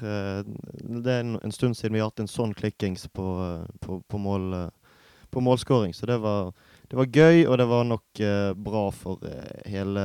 det 0.82 1.14
er 1.14 1.26
en, 1.28 1.38
en, 1.38 1.54
stund 1.54 1.78
siden 1.78 1.94
vi 1.94 2.02
har 2.02 2.10
hatt 2.10 2.26
en 2.26 2.32
sånn 2.32 2.58
klikkings 2.58 3.06
på, 3.14 3.28
på, 3.86 4.02
på 4.02 4.26
mål, 4.26 4.50
på 5.30 5.46
målskåring, 5.46 5.94
så 5.94 6.10
det 6.10 6.18
var 6.26 6.56
det 6.92 6.98
var 7.00 7.08
gøy, 7.08 7.46
og 7.48 7.56
det 7.56 7.66
var 7.72 7.86
nok 7.88 8.20
eh, 8.20 8.54
bra 8.60 8.82
for 8.92 9.22
eh, 9.24 9.62
hele, 9.72 10.02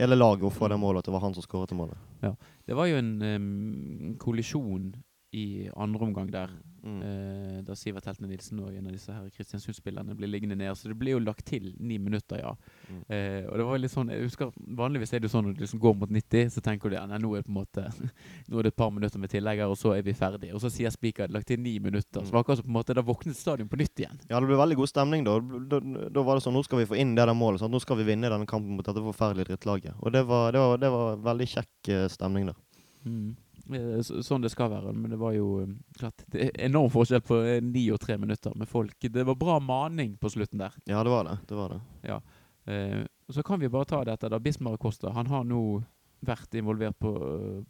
hele 0.00 0.16
laget 0.18 0.48
å 0.48 0.50
få 0.50 0.66
det 0.72 0.78
målet. 0.82 1.04
At 1.04 1.06
det 1.06 1.14
var 1.14 1.22
han 1.22 1.36
som 1.36 1.44
skåret 1.44 1.76
målet. 1.78 2.00
Ja. 2.24 2.32
Det 2.66 2.74
var 2.74 2.88
jo 2.90 2.96
en 2.98 3.12
um, 3.22 4.16
kollisjon 4.18 4.88
i 5.32 5.68
andre 5.76 6.06
omgang 6.06 6.30
der. 6.32 6.52
Mm. 6.82 7.00
Eh, 7.02 7.56
da 7.66 7.74
Sivert 7.76 8.06
Heltene 8.06 8.30
Nilsen 8.30 8.60
og 8.62 8.70
en 8.72 8.86
av 8.86 8.94
disse 8.94 9.12
her 9.12 9.26
Kristiansund-spillerne 9.34 10.14
blir 10.16 10.30
liggende 10.30 10.56
ned. 10.56 10.72
Så 10.78 10.88
det 10.88 10.96
blir 10.96 11.16
jo 11.16 11.20
lagt 11.20 11.44
til 11.50 11.74
ni 11.76 11.98
minutter, 12.00 12.40
ja. 12.40 12.54
Mm. 12.88 13.02
Eh, 13.12 13.42
og 13.50 13.58
det 13.60 13.66
var 13.68 13.82
litt 13.82 13.92
sånn, 13.92 14.12
jeg 14.14 14.24
husker 14.24 14.54
Vanligvis 14.78 15.12
er 15.12 15.20
det 15.20 15.28
jo 15.28 15.34
sånn 15.34 15.48
når 15.48 15.58
du 15.58 15.64
liksom 15.64 15.82
går 15.82 15.96
mot 16.00 16.14
90, 16.14 16.52
så 16.54 16.62
tenker 16.64 16.88
du 16.88 16.96
ja, 16.96 17.04
nei, 17.10 17.18
nå 17.20 17.34
er 17.34 17.42
det 17.42 17.48
på 17.48 17.52
en 17.52 17.58
måte 17.58 17.84
Nå 18.48 18.60
er 18.60 18.68
det 18.68 18.72
et 18.72 18.78
par 18.78 18.92
minutter 18.94 19.20
med 19.20 19.32
tillegg 19.32 19.60
her, 19.60 19.72
og 19.72 19.80
så 19.80 19.92
er 19.96 20.06
vi 20.06 20.14
ferdige. 20.16 20.54
Og 20.56 20.62
så 20.64 20.70
sier 20.72 20.94
Spiker 20.94 21.34
lagt 21.34 21.50
til 21.50 21.60
ni 21.60 21.76
minutter. 21.82 22.22
Mm. 22.22 22.28
Så 22.28 22.36
var 22.36 22.46
akkurat 22.46 22.64
på 22.64 22.70
en 22.70 22.78
måte, 22.78 22.96
da 22.96 23.04
våknet 23.04 23.36
stadion 23.36 23.68
på 23.68 23.80
nytt 23.82 24.04
igjen. 24.04 24.22
Ja, 24.30 24.38
det 24.38 24.48
ble 24.48 24.60
veldig 24.60 24.78
god 24.80 24.92
stemning 24.92 25.26
da. 25.28 25.36
Da, 25.74 25.82
da 26.14 26.24
var 26.24 26.38
det 26.38 26.46
sånn 26.46 26.56
nå 26.56 26.64
skal 26.64 26.80
vi 26.80 26.88
få 26.88 26.96
inn 27.02 27.12
det 27.18 27.26
der 27.26 27.36
målet. 27.36 27.60
Sånn, 27.60 27.74
Nå 27.74 27.82
skal 27.84 27.98
vi 28.00 28.06
vinne 28.08 28.30
denne 28.30 28.48
kampen 28.48 28.78
mot 28.78 28.86
dette 28.86 29.02
forferdelige 29.02 29.50
drittlaget. 29.50 29.98
Og 30.00 30.14
det 30.14 30.24
var, 30.30 30.54
det 30.54 30.62
var, 30.62 30.80
det 30.80 30.90
var 30.94 31.20
veldig 31.26 31.48
kjekk 31.52 31.90
uh, 31.92 32.06
stemning 32.12 32.48
der. 32.48 32.56
Mm. 33.04 33.36
Eh, 33.68 34.00
sånn 34.24 34.44
det 34.44 34.50
skal 34.52 34.70
være. 34.72 34.94
Men 34.96 35.12
det 35.12 35.20
var 35.20 35.34
jo 35.36 35.48
eh, 35.62 35.72
klart 35.98 36.24
Det 36.32 36.46
er 36.46 36.66
enorm 36.68 36.90
forskjell 36.92 37.22
på 37.24 37.40
eh, 37.44 37.60
ni 37.64 37.84
og 37.92 38.00
tre 38.02 38.16
minutter 38.20 38.54
med 38.56 38.70
folk. 38.70 38.96
Det 39.00 39.24
var 39.28 39.38
bra 39.38 39.58
maning 39.60 40.16
på 40.20 40.30
slutten 40.32 40.62
der. 40.62 40.76
Ja, 40.88 41.02
det 41.04 41.12
var 41.12 41.28
det. 41.28 41.38
det, 41.48 41.58
var 41.58 41.74
det. 41.74 41.80
Ja. 42.08 42.20
Eh, 42.68 43.02
så 43.28 43.42
kan 43.42 43.60
vi 43.60 43.68
bare 43.68 43.88
ta 43.88 44.04
dette. 44.04 44.28
da 44.28 44.40
Bismar 44.40 44.76
Costa 44.76 45.12
han 45.12 45.28
har 45.28 45.44
nå 45.44 45.82
vært 46.24 46.54
involvert 46.58 46.98
på, 46.98 47.12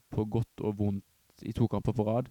på, 0.09 0.25
godt 0.25 0.63
og 0.65 0.79
vondt 0.79 1.43
i 1.45 1.53
to 1.53 1.69
kamper 1.69 1.93
på 1.93 2.07
rad. 2.07 2.31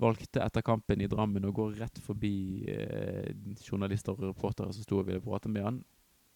Valgte 0.00 0.40
etter 0.44 0.64
kampen 0.64 1.00
i 1.02 1.08
Drammen 1.10 1.44
å 1.44 1.52
gå 1.52 1.70
rett 1.76 1.98
forbi 2.00 2.64
eh, 2.72 3.32
journalister 3.64 4.14
og 4.14 4.30
reportere 4.30 4.72
som 4.72 4.84
sto 4.84 5.00
og 5.00 5.08
ville 5.08 5.24
prate 5.24 5.50
med 5.52 5.66
han. 5.66 5.80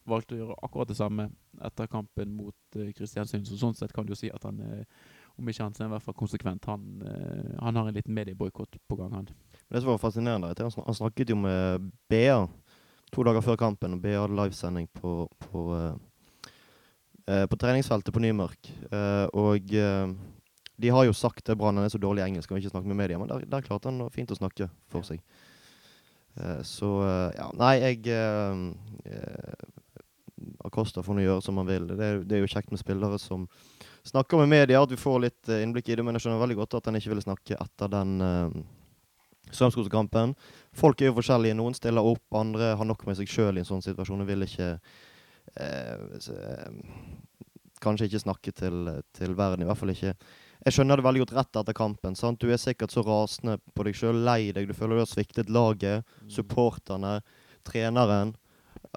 Valgte 0.09 0.37
å 0.37 0.41
gjøre 0.41 0.59
akkurat 0.67 0.91
det 0.91 0.99
samme 0.99 1.31
etter 1.65 1.89
kampen 1.89 2.35
mot 2.37 2.81
eh, 2.81 2.91
Kristiansund. 2.97 3.47
Så 3.49 3.61
sånn 3.61 3.77
sett 3.79 3.95
kan 3.95 4.09
du 4.09 4.13
si 4.19 4.29
at 4.33 4.45
han 4.45 4.61
eh, 4.65 4.85
om 5.39 5.49
ikke 5.51 5.65
han 5.67 5.75
så 5.75 5.85
er 5.85 5.89
i 5.89 5.95
hvert 5.95 6.05
fall 6.05 6.17
konsekvent. 6.19 6.67
Han, 6.71 6.85
uh, 7.03 7.55
han 7.65 7.77
har 7.79 7.89
en 7.89 7.97
liten 7.97 8.15
medieboikott 8.15 8.79
på 8.89 8.99
gang, 8.99 9.13
han. 9.15 9.31
Det 9.69 9.83
som 9.83 9.91
var 9.91 10.03
fascinerende, 10.03 10.51
er 10.51 10.55
at 10.55 10.63
han 10.63 10.95
snakket 10.95 11.33
jo 11.33 11.39
med 11.41 11.91
BA 12.11 12.45
to 13.15 13.25
dager 13.27 13.45
før 13.45 13.59
kampen, 13.59 13.97
og 13.97 14.03
BA 14.03 14.17
hadde 14.19 14.37
livesending 14.39 14.89
på, 14.95 15.17
på, 15.47 15.65
uh, 15.75 16.51
uh, 17.31 17.47
på 17.51 17.59
treningsfeltet 17.61 18.15
på 18.15 18.23
Nymark. 18.23 18.71
og 19.33 19.75
de 20.77 20.91
har 20.91 21.05
jo 21.05 21.13
sagt 21.15 21.45
til 21.47 21.57
Brann 21.57 21.79
er 21.79 21.89
så 21.89 21.99
dårlig 21.99 22.25
engelsk, 22.25 22.51
og 22.51 22.59
ikke 22.59 22.71
snakke 22.71 22.89
med 22.89 22.97
media, 22.97 23.19
men 23.19 23.29
der, 23.29 23.45
der 23.47 23.63
klarte 23.63 23.91
han 23.91 24.11
fint 24.11 24.31
å 24.31 24.39
snakke 24.39 24.69
for 24.91 25.07
seg. 25.07 25.21
så 26.67 26.91
ja, 27.39 27.47
nei, 27.55 27.75
jeg 27.79 28.01
Acosta 30.67 31.03
får 31.03 31.15
nå 31.15 31.25
gjøre 31.25 31.43
som 31.45 31.59
han 31.61 31.69
vil. 31.69 31.87
Det 31.89 32.07
er, 32.07 32.23
det 32.27 32.37
er 32.37 32.43
jo 32.43 32.51
kjekt 32.51 32.73
med 32.75 32.83
spillere 32.83 33.19
som 33.23 33.47
snakker 34.09 34.43
med 34.43 34.53
media, 34.53 34.83
at 34.83 34.93
vi 34.93 35.01
får 35.01 35.21
litt 35.25 35.51
uh, 35.51 35.61
innblikk 35.63 35.89
i 35.89 35.99
det. 35.99 36.05
Men 36.07 36.17
jeg 36.17 36.27
skjønner 36.27 36.43
veldig 36.45 36.61
godt 36.63 36.79
at 36.81 36.91
han 36.91 37.01
ikke 37.01 37.15
ville 37.15 37.25
snakke 37.25 37.59
etter 37.61 37.93
den 37.93 38.17
uh, 38.21 38.65
Strømsgodskampen. 39.55 40.35
Folk 40.75 41.03
er 41.03 41.11
jo 41.11 41.19
forskjellige. 41.19 41.57
Noen 41.59 41.77
stiller 41.77 42.07
opp, 42.07 42.25
andre 42.37 42.75
har 42.79 42.89
nok 42.89 43.05
med 43.09 43.19
seg 43.19 43.31
sjøl 43.31 43.59
i 43.59 43.65
en 43.65 43.69
sånn 43.69 43.85
situasjon 43.85 44.25
og 44.25 44.31
vil 44.31 44.47
ikke 44.47 44.71
eh, 45.61 46.07
eh, 46.35 46.81
Kanskje 47.85 48.07
ikke 48.09 48.23
snakke 48.23 48.53
til, 48.57 48.87
til 49.13 49.35
verden, 49.37 49.61
i 49.61 49.67
hvert 49.69 49.77
fall 49.77 49.93
ikke 49.93 50.15
Jeg 50.15 50.73
skjønner 50.73 50.97
det 50.97 51.05
veldig 51.05 51.21
godt 51.27 51.35
rett 51.37 51.59
etter 51.61 51.77
kampen. 51.77 52.15
sant? 52.17 52.41
Du 52.41 52.49
er 52.49 52.61
sikkert 52.61 52.95
så 52.95 53.05
rasende 53.05 53.59
på 53.77 53.85
deg 53.85 53.99
sjøl, 53.99 54.23
lei 54.25 54.55
deg, 54.57 54.71
du 54.71 54.77
føler 54.77 54.97
du 54.97 55.05
har 55.05 55.11
sviktet 55.11 55.53
laget, 55.53 56.07
supporterne, 56.33 57.19
treneren. 57.69 58.33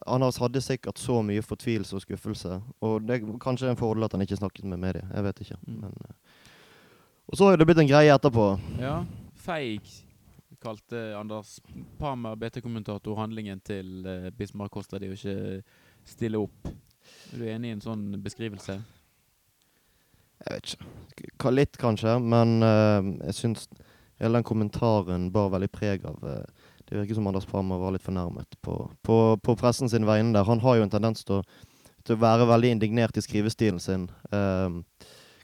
Anders 0.06 0.38
hadde 0.42 0.62
sikkert 0.62 1.00
så 1.00 1.22
mye 1.26 1.44
fortvilelse 1.46 1.96
og 1.96 2.04
skuffelse. 2.04 2.60
Og 2.86 3.08
det 3.08 3.18
er 3.18 3.38
kanskje 3.44 3.72
en 3.72 3.80
fordel 3.80 4.06
at 4.08 4.16
han 4.16 4.24
ikke 4.26 4.40
snakket 4.40 4.66
med 4.66 4.82
media. 4.82 5.06
Jeg 5.14 5.24
vet 5.24 5.40
ikke. 5.46 5.58
Mm. 5.68 5.80
Men, 5.82 5.96
eh, 6.06 6.44
og 7.28 7.38
så 7.38 7.50
har 7.50 7.58
det 7.58 7.68
blitt 7.68 7.82
en 7.84 7.90
greie 7.90 8.14
etterpå. 8.14 8.50
Ja. 8.80 9.00
Feig 9.36 9.90
kalte 10.64 11.02
Anders 11.18 11.60
Parmer, 12.00 12.36
BT-kommentator, 12.36 13.16
handlingen 13.20 13.60
til 13.60 14.08
uh, 14.08 14.30
Bismar 14.34 14.72
Costa 14.74 14.98
de 15.00 15.12
å 15.12 15.16
ikke 15.16 15.62
stille 16.08 16.40
opp. 16.42 16.70
Er 17.32 17.42
du 17.42 17.50
enig 17.52 17.70
i 17.70 17.76
en 17.76 17.84
sånn 17.84 18.08
beskrivelse? 18.24 18.80
Jeg 20.38 20.54
vet 20.56 20.74
ikke. 20.74 21.52
Litt, 21.54 21.78
kanskje. 21.82 22.18
Men 22.24 22.58
uh, 22.64 23.06
jeg 23.28 23.38
syns 23.38 23.68
hele 24.18 24.40
den 24.40 24.48
kommentaren 24.48 25.30
bar 25.34 25.52
veldig 25.54 25.70
preg 25.70 26.06
av 26.10 26.24
eh, 26.26 26.57
Det 26.88 26.96
virker 26.96 27.18
som 27.18 27.28
Anders 27.28 27.46
Parmer 27.46 27.82
var 27.82 27.92
litt 27.92 28.06
fornærmet 28.06 28.56
på, 28.64 28.76
på, 29.04 29.18
på 29.44 29.56
pressen 29.60 29.92
sin 29.92 30.08
vegne 30.08 30.32
der. 30.36 30.48
Han 30.48 30.62
har 30.64 30.78
jo 30.78 30.86
en 30.86 30.94
tendens 30.94 31.26
til 31.28 31.42
å, 31.42 31.66
til 32.08 32.16
å 32.16 32.22
være 32.22 32.48
veldig 32.48 32.72
indignert 32.78 33.20
i 33.20 33.24
skrivestilen 33.26 33.82
sin. 33.84 34.06
Um, 34.32 34.86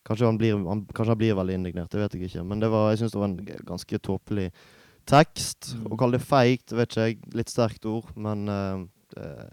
kanskje, 0.08 0.30
han 0.30 0.40
blir, 0.40 0.56
han, 0.64 0.86
kanskje 0.96 1.12
han 1.12 1.20
blir 1.20 1.36
veldig 1.36 1.58
indignert, 1.60 1.92
det 1.92 2.00
vet 2.00 2.16
jeg 2.16 2.30
ikke. 2.30 2.46
Men 2.48 2.64
det 2.64 2.72
var, 2.72 2.94
jeg 2.94 3.04
syns 3.04 3.16
det 3.16 3.20
var 3.20 3.32
en 3.34 3.68
ganske 3.68 4.00
tåpelig 4.08 4.48
tekst. 5.10 5.74
Mm. 5.76 5.92
Å 5.92 6.00
kalle 6.00 6.20
det 6.20 6.30
feigt, 6.30 6.72
vet 6.72 6.92
ikke 6.94 7.10
jeg. 7.10 7.20
Litt 7.36 7.52
sterkt 7.52 7.92
ord. 7.92 8.08
Men 8.16 8.48
uh, 8.48 9.44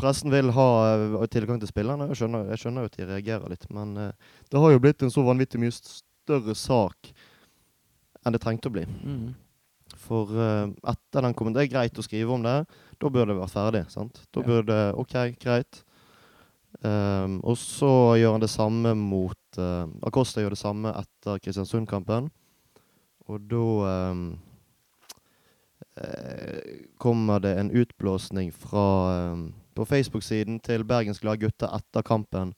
pressen 0.00 0.32
vil 0.32 0.52
ha 0.56 0.68
uh, 0.96 1.20
tilgang 1.32 1.60
til 1.60 1.68
spillerne. 1.68 2.08
Jeg 2.12 2.22
skjønner, 2.22 2.48
jeg 2.54 2.64
skjønner 2.64 2.88
at 2.88 2.96
de 2.96 3.10
reagerer 3.12 3.52
litt. 3.52 3.68
Men 3.68 3.94
uh, 4.00 4.34
det 4.48 4.64
har 4.64 4.72
jo 4.72 4.82
blitt 4.88 5.04
en 5.04 5.12
så 5.12 5.28
vanvittig 5.28 5.60
mye 5.60 5.76
større 5.76 6.56
sak 6.56 7.12
enn 8.22 8.32
det 8.32 8.40
trengte 8.42 8.70
å 8.70 8.74
bli. 8.80 8.88
Mm. 8.88 9.32
For 10.02 10.34
eh, 10.34 10.66
etter 10.92 11.24
den 11.24 11.34
kommentaren 11.38 11.62
Det 11.62 11.70
er 11.70 11.74
greit 11.76 11.98
å 11.98 12.04
skrive 12.04 12.34
om 12.34 12.44
det. 12.44 12.58
Da 12.98 13.10
bør 13.12 13.30
det 13.30 13.38
være 13.38 13.52
ferdig. 13.54 13.84
sant? 13.90 14.22
Da 14.32 14.42
Ja. 14.42 14.46
bør 14.46 14.62
det 14.66 14.82
OK, 14.98 15.16
greit. 15.40 15.82
Um, 16.82 17.40
og 17.44 17.56
så 17.60 18.16
gjør 18.18 18.32
han 18.32 18.40
det 18.42 18.50
samme 18.50 18.94
mot 18.96 19.58
uh, 19.58 19.86
Acosta 20.02 20.40
gjør 20.40 20.56
det 20.56 20.58
samme 20.58 20.90
etter 20.96 21.38
Kristiansund-kampen. 21.38 22.30
Og 23.30 23.44
da 23.46 23.66
eh, 25.96 26.80
kommer 26.98 27.40
det 27.40 27.54
en 27.60 27.70
utblåsning 27.70 28.52
fra 28.52 29.32
um, 29.32 29.52
på 29.74 29.84
Facebook-siden 29.84 30.60
til 30.60 30.84
Bergens 30.84 31.20
Glade 31.22 31.40
Gutter 31.44 31.70
etter 31.76 32.02
kampen, 32.02 32.52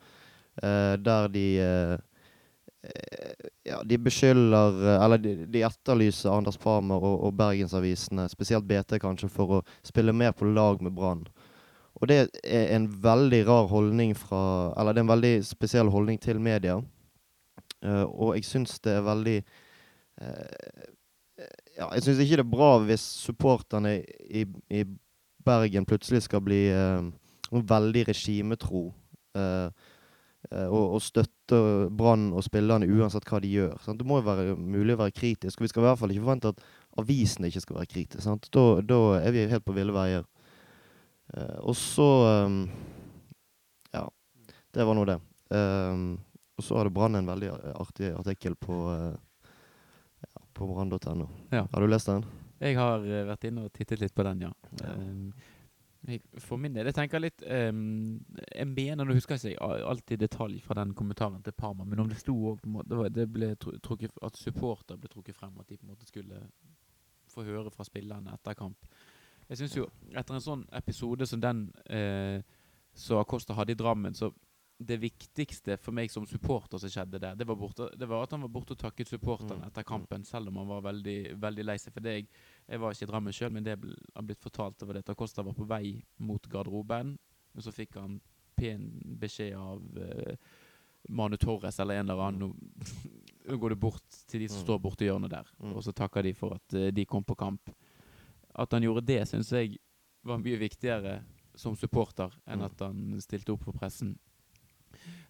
uh, 0.63 0.95
der 0.99 1.29
de 1.29 1.45
eh, 1.63 1.99
ja, 3.65 3.83
de 3.85 3.99
beskylder 3.99 4.79
eh, 4.85 5.05
Eller 5.05 5.19
de, 5.19 5.35
de 5.47 5.63
etterlyser 5.67 6.33
Anders 6.33 6.59
Parmer 6.61 7.03
og, 7.03 7.25
og 7.29 7.35
Bergensavisene, 7.39 8.29
spesielt 8.29 8.67
BT 8.69 8.99
kanskje, 9.03 9.31
for 9.33 9.59
å 9.59 9.63
spille 9.87 10.13
mer 10.13 10.35
på 10.37 10.49
lag 10.51 10.83
med 10.83 10.95
Brann. 10.97 11.25
Og 11.95 12.09
det 12.11 12.19
er 12.43 12.75
en 12.75 12.89
veldig 13.03 13.45
rar 13.47 13.69
holdning 13.71 14.17
fra 14.19 14.73
Eller 14.77 14.93
det 14.93 15.03
er 15.03 15.07
en 15.07 15.15
veldig 15.15 15.35
spesiell 15.47 15.93
holdning 15.95 16.19
til 16.21 16.41
media. 16.43 16.81
Uh, 17.85 18.05
og 18.09 18.37
jeg 18.37 18.47
syns 18.49 18.79
det 18.81 18.95
er 18.97 19.03
veldig 19.05 19.41
uh, 20.25 20.85
Ja, 21.77 21.91
jeg 21.93 22.05
syns 22.07 22.23
ikke 22.23 22.39
det 22.41 22.45
er 22.47 22.55
bra 22.55 22.71
hvis 22.87 23.05
supporterne 23.27 23.99
i, 24.31 24.47
i 24.73 24.85
Bergen 25.45 25.85
plutselig 25.85 26.23
skal 26.25 26.41
bli 26.41 26.63
uh, 26.73 27.05
veldig 27.63 28.09
regimetro. 28.09 28.95
eh, 29.35 29.43
eh, 29.43 29.71
og, 30.55 30.97
og 30.97 31.03
støtte 31.03 31.59
Brann 31.95 32.29
og 32.37 32.45
spillerne 32.47 32.87
uansett 32.87 33.27
hva 33.29 33.41
de 33.43 33.51
gjør. 33.51 33.75
Sant? 33.83 33.99
Det 34.01 34.07
må 34.07 34.21
jo 34.21 34.27
være 34.29 34.55
mulig 34.59 34.95
å 34.95 35.01
være 35.01 35.15
kritisk. 35.17 35.59
Og 35.59 35.67
vi 35.67 35.71
skal 35.73 35.83
i 35.83 35.87
hvert 35.89 36.01
fall 36.01 36.15
ikke 36.15 36.25
forvente 36.25 36.53
at 36.55 36.63
avisene 37.03 37.51
ikke 37.51 37.65
skal 37.65 37.79
være 37.81 37.91
kritiske. 37.91 38.37
Da, 38.55 38.65
da 38.87 39.01
er 39.19 39.35
vi 39.35 39.49
helt 39.51 39.67
på 39.67 39.75
ville 39.77 39.95
veier. 39.95 40.27
Uh, 41.35 41.59
og 41.71 41.77
så 41.79 42.07
um, 42.45 42.59
Ja, 43.95 44.05
det 44.77 44.87
var 44.87 44.99
nå 44.99 45.07
det. 45.09 45.19
Um, 45.51 46.07
og 46.55 46.67
så 46.67 46.79
hadde 46.79 46.93
Brann 46.95 47.19
en 47.19 47.29
veldig 47.29 47.51
artig 47.75 48.13
artikkel 48.15 48.55
på, 48.61 48.77
uh, 48.93 49.51
ja, 50.23 50.47
på 50.55 50.69
brann.no. 50.71 51.29
Ja. 51.51 51.65
Har 51.73 51.83
du 51.83 51.91
lest 51.91 52.11
den? 52.13 52.27
Jeg 52.63 52.79
har 52.79 53.03
eh, 53.03 53.27
vært 53.27 53.45
inne 53.49 53.67
og 53.67 53.73
tittet 53.75 54.01
litt 54.01 54.15
på 54.15 54.25
den, 54.25 54.47
ja. 54.47 54.53
Um, 54.87 55.33
jeg, 55.35 55.54
for 56.43 56.61
min 56.61 56.75
del, 56.75 56.89
jeg 56.91 56.97
tenker 56.99 57.23
litt 57.23 57.43
um, 57.49 58.19
Jeg 58.51 58.67
mener, 58.69 59.05
nå 59.05 59.17
husker 59.17 59.39
jeg 59.41 59.57
ikke 59.57 59.69
alltid 59.89 60.21
detalj 60.21 60.59
fra 60.65 60.77
den 60.81 60.93
kommentaren 60.95 61.43
til 61.43 61.57
Parma, 61.57 61.87
men 61.89 62.03
om 62.05 62.11
det 62.11 62.19
sto 62.21 62.35
òg 62.53 62.65
det, 63.15 63.27
ble 63.33 63.55
trukket, 63.57 64.13
at 64.23 64.37
supporter 64.37 65.01
ble 65.01 65.09
trukket 65.13 65.37
frem, 65.39 65.55
at 65.61 65.69
de 65.69 65.79
på 65.79 65.87
en 65.87 65.95
måte 65.95 66.09
skulle 66.09 66.43
få 67.33 67.47
høre 67.47 67.73
fra 67.73 67.87
spillerne 67.89 68.35
etter 68.37 68.57
kamp. 68.59 68.91
Jeg 69.49 69.61
synes 69.61 69.77
jo, 69.77 69.89
etter 70.13 70.37
en 70.37 70.45
sånn 70.45 70.67
episode 70.77 71.27
som 71.29 71.41
den 71.41 71.67
eh, 71.93 72.41
som 72.95 73.19
Acosta 73.21 73.57
hadde 73.57 73.75
i 73.75 73.79
Drammen, 73.79 74.15
så 74.15 74.31
det 74.85 74.97
viktigste 74.99 75.77
for 75.79 75.95
meg 75.95 76.11
som 76.11 76.27
supporter 76.27 76.81
som 76.83 76.91
skjedde 76.91 77.21
der, 77.23 77.37
det 77.39 77.47
var, 77.47 77.57
borte, 77.59 77.89
det 77.97 78.09
var 78.11 78.25
at 78.25 78.33
han 78.35 78.43
var 78.43 78.51
borte 78.53 78.75
og 78.75 78.81
takket 78.81 79.09
supporterne 79.09 79.63
Mm. 79.63 79.69
etter 79.69 79.87
kampen, 79.87 80.25
selv 80.25 80.49
om 80.49 80.57
han 80.57 80.67
var 80.69 80.83
veldig, 80.93 81.19
veldig 81.41 81.65
lei 81.65 81.77
seg. 81.79 81.95
For 81.95 82.01
det 82.05 82.15
jeg, 82.15 82.27
jeg 82.69 82.81
var 82.81 82.93
ikke 82.95 83.05
i 83.05 83.11
Drammen 83.11 83.33
sjøl, 83.37 83.53
men 83.53 83.65
det 83.65 83.77
har 84.15 84.23
blitt 84.25 84.41
fortalt 84.41 84.83
over 84.83 84.95
det 84.95 85.05
at 85.05 85.11
Acosta 85.15 85.43
var 85.45 85.53
på 85.57 85.67
vei 85.69 86.03
mot 86.19 86.47
garderoben, 86.49 87.19
og 87.55 87.63
så 87.63 87.73
fikk 87.73 87.95
han 88.01 88.21
pen 88.57 88.87
beskjed 89.21 89.55
av 89.59 89.83
uh, 89.99 90.37
Manu 91.09 91.37
Torres 91.37 91.79
eller 91.81 91.99
en 92.01 92.09
eller 92.09 92.23
annen 92.25 92.41
Nå, 92.41 92.49
nå 93.51 93.59
går 93.61 93.75
du 93.75 93.77
bort 93.77 94.21
til 94.31 94.41
de 94.41 94.49
som 94.49 94.59
Mm. 94.63 94.65
står 94.65 94.79
borti 94.81 95.05
hjørnet 95.09 95.31
der, 95.31 95.45
Mm. 95.61 95.75
og 95.77 95.83
så 95.85 95.93
takker 95.93 96.23
de 96.23 96.33
for 96.35 96.55
at 96.55 96.75
uh, 96.75 96.91
de 96.91 97.05
kom 97.05 97.25
på 97.25 97.35
kamp. 97.37 97.71
At 98.55 98.71
han 98.73 98.83
gjorde 98.83 99.05
det, 99.07 99.29
syns 99.29 99.51
jeg 99.53 99.79
var 100.25 100.39
mye 100.39 100.57
viktigere 100.59 101.23
som 101.57 101.77
supporter 101.77 102.31
enn 102.47 102.61
Mm. 102.61 102.65
at 102.65 102.79
han 102.81 103.21
stilte 103.21 103.53
opp 103.53 103.63
for 103.65 103.73
pressen. 103.73 104.17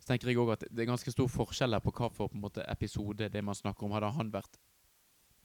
Så 0.00 0.06
tenker 0.12 0.28
jeg 0.28 0.36
også 0.38 0.52
at 0.52 0.64
Det 0.70 0.82
er 0.84 0.92
ganske 0.92 1.10
stor 1.10 1.26
forskjell 1.28 1.72
her 1.72 1.80
på 1.80 1.90
hva 1.90 2.10
for 2.12 2.28
på 2.28 2.34
en 2.36 2.42
måte, 2.42 2.64
episode 2.68 3.28
det 3.32 3.42
man 3.42 3.54
snakker 3.54 3.84
om. 3.84 3.90
Hadde 3.92 4.12
han 4.12 4.30
vært 4.30 4.58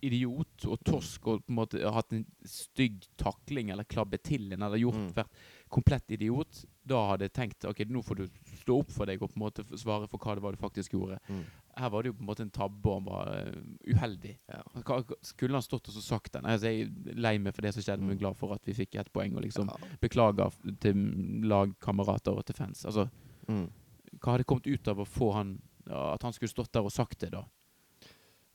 idiot 0.01 0.65
og 0.65 0.79
torsk 0.85 1.27
og 1.27 1.41
på 1.45 1.49
en 1.51 1.55
måte 1.55 1.91
hatt 1.91 2.13
en 2.13 2.25
stygg 2.45 3.03
takling 3.17 3.69
eller 3.73 3.83
klabbet 3.83 4.23
til 4.23 4.53
en 4.53 4.61
eller 4.63 4.77
gjort 4.77 4.95
Mm. 4.99 5.13
vært 5.13 5.31
komplett 5.69 6.11
idiot, 6.11 6.65
da 6.85 7.09
hadde 7.11 7.27
jeg 7.27 7.33
tenkt 7.33 7.65
ok, 7.69 7.85
nå 7.87 8.01
får 8.03 8.15
du 8.15 8.27
stå 8.63 8.79
opp 8.79 8.91
for 8.91 9.05
deg 9.05 9.21
og 9.21 9.29
på 9.33 9.37
en 9.37 9.43
måte 9.45 9.63
svare 9.77 10.07
for 10.09 10.17
hva 10.17 10.35
det 10.35 10.41
var 10.43 10.51
du 10.51 10.57
faktisk 10.57 10.91
gjorde. 10.93 11.19
Mm. 11.29 11.43
Her 11.77 11.89
var 11.89 12.01
det 12.03 12.07
jo 12.09 12.13
på 12.13 12.21
en 12.21 12.27
måte 12.27 12.41
en 12.41 12.49
tabbe, 12.51 12.85
og 12.89 12.95
han 12.95 13.05
var 13.05 13.27
eh, 13.37 13.93
uheldig. 13.93 14.37
Ja. 14.49 14.63
Skulle 15.21 15.53
han 15.53 15.61
stått 15.61 15.87
og 15.87 16.01
sagt 16.03 16.33
den? 16.33 16.45
Altså, 16.45 16.67
jeg 16.71 16.87
er 16.89 17.13
lei 17.15 17.37
meg 17.37 17.53
for 17.55 17.61
det 17.61 17.73
som 17.73 17.83
skjedde, 17.83 18.01
men 18.01 18.17
Mm. 18.17 18.19
glad 18.19 18.35
for 18.37 18.53
at 18.53 18.65
vi 18.65 18.73
fikk 18.73 18.95
ett 18.99 19.13
poeng. 19.13 19.35
Og 19.35 19.43
liksom 19.43 19.67
Ja. 19.69 19.77
beklager 20.01 20.51
til 20.79 20.95
lagkamerater 21.43 22.35
og 22.35 22.45
til 22.45 22.55
fans. 22.55 22.85
Altså, 22.85 23.09
Mm. 23.47 23.69
hva 24.19 24.31
hadde 24.37 24.45
kommet 24.45 24.67
ut 24.67 24.87
av 24.87 24.97
å 24.97 25.05
få 25.07 25.33
han 25.33 25.61
At 25.89 26.21
han 26.21 26.31
skulle 26.33 26.49
stått 26.53 26.71
der 26.71 26.81
og 26.83 26.91
sagt 26.91 27.17
det, 27.19 27.31
da? 27.31 27.45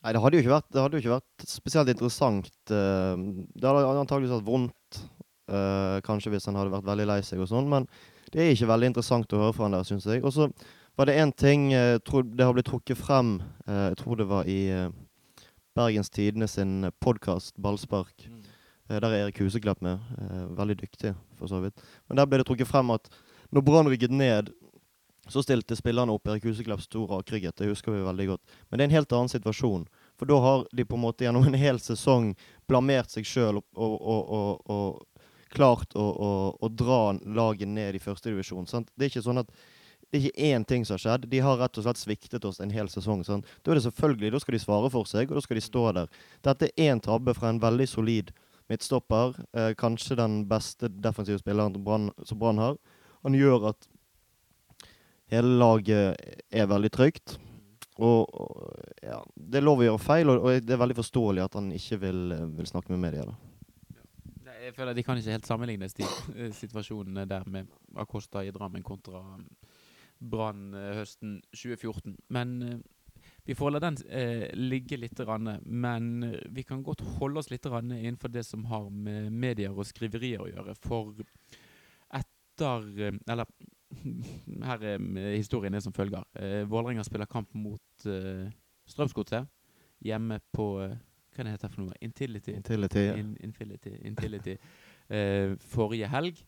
Nei, 0.04 0.12
det 0.12 0.20
hadde 0.20 0.36
jo 0.36 0.42
ikke 0.44 0.52
vært, 0.52 0.66
det 0.74 0.82
hadde 0.84 0.98
jo 0.98 1.02
ikke 1.02 1.14
vært 1.14 1.44
spesielt 1.48 1.88
interessant. 1.88 2.50
eh, 2.68 3.16
Det 3.56 3.64
hadde 3.64 3.84
antakeligvis 4.04 4.34
vært 4.36 4.48
vondt, 4.50 4.98
eh, 5.48 6.00
kanskje 6.04 6.30
hvis 6.34 6.44
han 6.46 6.56
hadde 6.60 6.74
vært 6.74 6.84
veldig 6.84 7.06
lei 7.08 7.20
seg 7.24 7.40
og 7.40 7.48
sånn, 7.48 7.68
men 7.68 7.86
det 8.30 8.40
er 8.42 8.52
ikke 8.52 8.68
veldig 8.68 8.90
interessant 8.92 9.32
å 9.32 9.40
høre 9.40 9.54
fra 9.56 9.64
han 9.64 9.72
der, 9.72 9.84
syns 9.88 10.04
jeg. 10.04 10.22
Og 10.22 10.32
så 10.32 10.50
var 10.98 11.06
det 11.06 11.16
én 11.16 11.32
ting 11.34 11.72
eh, 11.72 11.94
jeg 11.96 12.04
tror 12.04 12.22
det 12.28 12.44
har 12.44 12.52
blitt 12.52 12.68
trukket 12.68 13.00
frem, 13.00 13.40
eh, 13.66 13.88
jeg 13.94 13.96
tror 14.02 14.16
det 14.20 14.28
var 14.28 14.44
i 14.44 14.68
eh, 14.68 14.90
Bergens 15.74 16.10
Tidende 16.10 16.48
sin 16.48 16.90
podkast 17.00 17.54
Ballspark. 17.58 18.28
Eh, 18.90 19.00
Der 19.00 19.08
er 19.08 19.24
Erik 19.24 19.38
Huseklepp 19.40 19.80
med. 19.80 19.98
eh, 20.20 20.44
Veldig 20.54 20.76
dyktig, 20.84 21.14
for 21.38 21.46
så 21.48 21.62
vidt. 21.64 21.80
Men 22.10 22.16
der 22.20 22.26
ble 22.26 22.38
det 22.42 22.46
trukket 22.46 22.68
frem 22.68 22.90
at 22.90 23.08
når 23.52 23.64
Brann 23.64 23.86
rykket 23.88 24.10
ned, 24.10 24.52
så 25.28 25.42
stilte 25.42 25.76
spillerne 25.76 26.12
opp. 26.12 26.28
Erik 26.28 26.44
Huseklepp 26.44 26.82
sto 26.84 27.06
rakrygget, 27.08 27.56
det 27.56 27.70
husker 27.70 27.92
vi 27.92 28.04
veldig 28.04 28.26
godt. 28.32 28.56
Men 28.68 28.78
det 28.78 28.84
er 28.84 28.90
en 28.90 28.96
helt 28.98 29.14
annen 29.16 29.32
situasjon. 29.32 29.86
For 30.18 30.30
da 30.30 30.40
har 30.44 30.66
de 30.72 30.84
på 30.84 30.98
en 30.98 31.04
måte 31.04 31.26
gjennom 31.26 31.46
en 31.48 31.58
hel 31.58 31.80
sesong 31.82 32.34
blamert 32.70 33.10
seg 33.10 33.26
sjøl 33.26 33.58
og, 33.58 33.66
og, 33.74 33.96
og, 34.00 34.30
og, 34.30 34.74
og 34.74 35.24
klart 35.54 35.94
å 35.94 36.68
dra 36.74 37.14
laget 37.24 37.70
ned 37.70 37.94
i 37.94 38.02
førstedivisjon. 38.02 38.66
Det 38.66 39.06
er 39.06 39.12
ikke 39.12 39.24
sånn 39.24 39.42
at 39.44 39.50
det 40.10 40.20
er 40.20 40.26
ikke 40.28 40.46
én 40.46 40.64
ting 40.66 40.84
som 40.86 40.94
har 40.94 41.02
skjedd. 41.02 41.24
De 41.30 41.40
har 41.42 41.56
rett 41.58 41.78
og 41.80 41.86
slett 41.86 41.98
sviktet 41.98 42.44
oss 42.46 42.60
en 42.62 42.70
hel 42.70 42.86
sesong. 42.90 43.24
Sant? 43.26 43.48
Da 43.62 43.72
er 43.72 43.80
det 43.80 43.86
selvfølgelig, 43.88 44.30
da 44.30 44.40
skal 44.42 44.54
de 44.54 44.60
svare 44.62 44.90
for 44.94 45.10
seg, 45.10 45.30
og 45.30 45.40
da 45.40 45.42
skal 45.42 45.58
de 45.58 45.64
stå 45.64 45.84
der. 45.96 46.12
Dette 46.46 46.68
er 46.68 46.92
én 46.92 47.02
tabbe 47.02 47.34
fra 47.34 47.50
en 47.50 47.58
veldig 47.62 47.88
solid 47.90 48.30
midtstopper. 48.70 49.34
Eh, 49.58 49.72
kanskje 49.80 50.18
den 50.20 50.44
beste 50.50 50.90
defensive 50.92 51.40
spilleren 51.42 51.74
som 52.22 52.38
Brann 52.38 52.62
har. 52.62 52.78
Han 53.26 53.34
gjør 53.34 53.72
at 53.72 53.88
hele 55.34 55.58
laget 55.60 56.30
er 56.50 56.70
veldig 56.70 56.92
trygt. 56.94 57.38
Og, 58.02 58.26
ja, 59.02 59.20
det 59.36 59.60
er 59.60 59.66
lov 59.66 59.82
å 59.82 59.86
gjøre 59.86 60.02
feil, 60.02 60.30
og, 60.32 60.42
og 60.42 60.64
det 60.66 60.74
er 60.74 60.80
veldig 60.82 60.96
forståelig 60.98 61.44
at 61.44 61.58
han 61.60 61.68
ikke 61.76 62.00
vil, 62.02 62.22
vil 62.56 62.70
snakke 62.70 62.90
med 62.94 63.04
media. 63.06 63.26
da. 63.28 63.36
Jeg 64.64 64.72
føler 64.74 64.94
at 64.94 64.96
De 64.96 65.04
kan 65.04 65.18
ikke 65.20 65.36
helt 65.36 65.46
sammenlignes, 65.46 65.94
de 65.94 66.06
eh, 66.34 66.50
situasjonene 66.56 67.26
der 67.28 67.46
med 67.46 67.70
Acosta 68.00 68.42
i 68.42 68.52
Drammen 68.54 68.82
kontra 68.82 69.20
um, 69.20 69.44
Brann 70.18 70.74
eh, 70.74 70.94
høsten 71.00 71.38
2014. 71.52 72.16
Men 72.32 72.54
eh, 72.62 72.78
vi 73.44 73.54
får 73.54 73.74
la 73.74 73.82
den 73.84 73.98
eh, 74.08 74.48
ligge 74.56 74.96
litt. 74.96 75.20
Rann, 75.20 75.58
men 75.62 76.34
vi 76.50 76.64
kan 76.64 76.82
godt 76.82 77.04
holde 77.18 77.42
oss 77.42 77.50
litt 77.52 77.66
rann 77.68 77.92
innenfor 77.92 78.32
det 78.32 78.46
som 78.48 78.64
har 78.70 78.88
med 78.90 79.32
medier 79.32 79.74
og 79.74 79.86
skriverier 79.88 80.44
å 80.44 80.48
gjøre. 80.48 80.76
For 80.80 81.12
etter 82.14 82.88
Eller 83.28 83.48
her 84.68 84.86
er 84.94 85.36
historien 85.36 85.74
er 85.74 85.82
som 85.84 85.92
følger. 85.92 86.24
Eh, 86.36 86.62
Vålerenga 86.70 87.04
spiller 87.06 87.30
kamp 87.30 87.52
mot 87.54 88.06
eh, 88.06 88.48
Strømsgodset 88.86 89.46
hjemme 90.04 90.40
på 90.52 90.68
eh, 90.84 90.96
Hva 91.34 91.44
det 91.44 91.54
heter 91.54 91.68
det 91.68 91.74
for 91.74 91.84
noe? 91.84 92.00
Intility. 92.04 92.52
Intility. 92.54 93.06
In, 93.18 93.36
Infinity, 93.40 93.96
Intility. 94.04 94.58
Eh, 95.12 95.50
forrige 95.60 96.06
helg. 96.08 96.38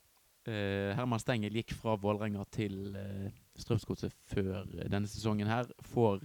Eh, 0.48 0.94
Herman 0.96 1.20
Stengel 1.20 1.58
gikk 1.58 1.74
fra 1.76 1.92
Vålerenga 2.00 2.46
til 2.48 2.94
eh, 2.96 3.26
Strømsgodset 3.60 4.14
før 4.30 4.62
denne 4.88 5.04
sesongen 5.12 5.50
her. 5.50 5.68
Får 5.92 6.24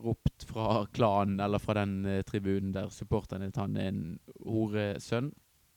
ropt 0.00 0.44
fra 0.48 0.86
klanen 0.92 1.40
eller 1.40 1.62
fra 1.62 1.76
den 1.78 2.04
eh, 2.06 2.22
tribunen 2.26 2.72
der 2.74 2.90
supporterne 2.90 3.50
at 3.52 3.60
han 3.60 3.76
er 3.76 3.92
en 3.92 4.18
horesønn. 4.42 5.30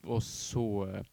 Og 0.06 0.24
så 0.24 0.66
eh, 0.88 1.04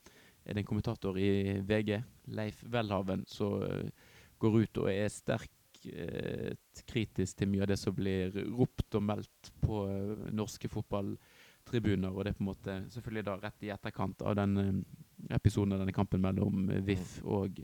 er 0.44 0.54
det 0.54 0.62
en 0.62 0.68
kommentator 0.68 1.18
i 1.18 1.60
VG, 1.66 1.98
Leif 2.26 2.62
Welhaven, 2.70 3.24
som 3.26 3.62
eh, 3.66 3.90
går 4.38 4.58
ut 4.62 4.80
og 4.82 4.90
er 4.92 5.08
sterkt 5.12 5.86
eh, 5.90 6.52
kritisk 6.88 7.38
til 7.38 7.50
mye 7.52 7.64
av 7.64 7.72
det 7.72 7.78
som 7.80 7.94
blir 7.96 8.34
ropt 8.54 8.98
og 8.98 9.06
meldt 9.06 9.52
på 9.62 9.84
eh, 9.90 10.26
norske 10.34 10.70
fotballtribuner. 10.72 12.10
Og 12.10 12.24
det 12.24 12.32
er 12.32 12.38
på 12.38 12.44
en 12.44 12.50
måte 12.52 12.76
selvfølgelig 12.94 13.26
da 13.28 13.38
rett 13.42 13.66
i 13.66 13.72
etterkant 13.74 14.22
av 14.26 14.36
den 14.38 14.84
episoden 15.30 15.74
av 15.74 15.82
denne 15.82 15.96
kampen 15.96 16.22
mellom 16.22 16.70
VIF 16.86 17.20
og 17.24 17.62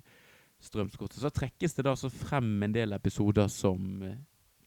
Strømsgodset. 0.59 1.21
Så 1.23 1.31
trekkes 1.31 1.77
det 1.77 1.85
da 1.87 1.95
så 1.95 2.11
frem 2.11 2.57
en 2.67 2.75
del 2.75 2.97
episoder 2.97 3.47
som 3.53 4.03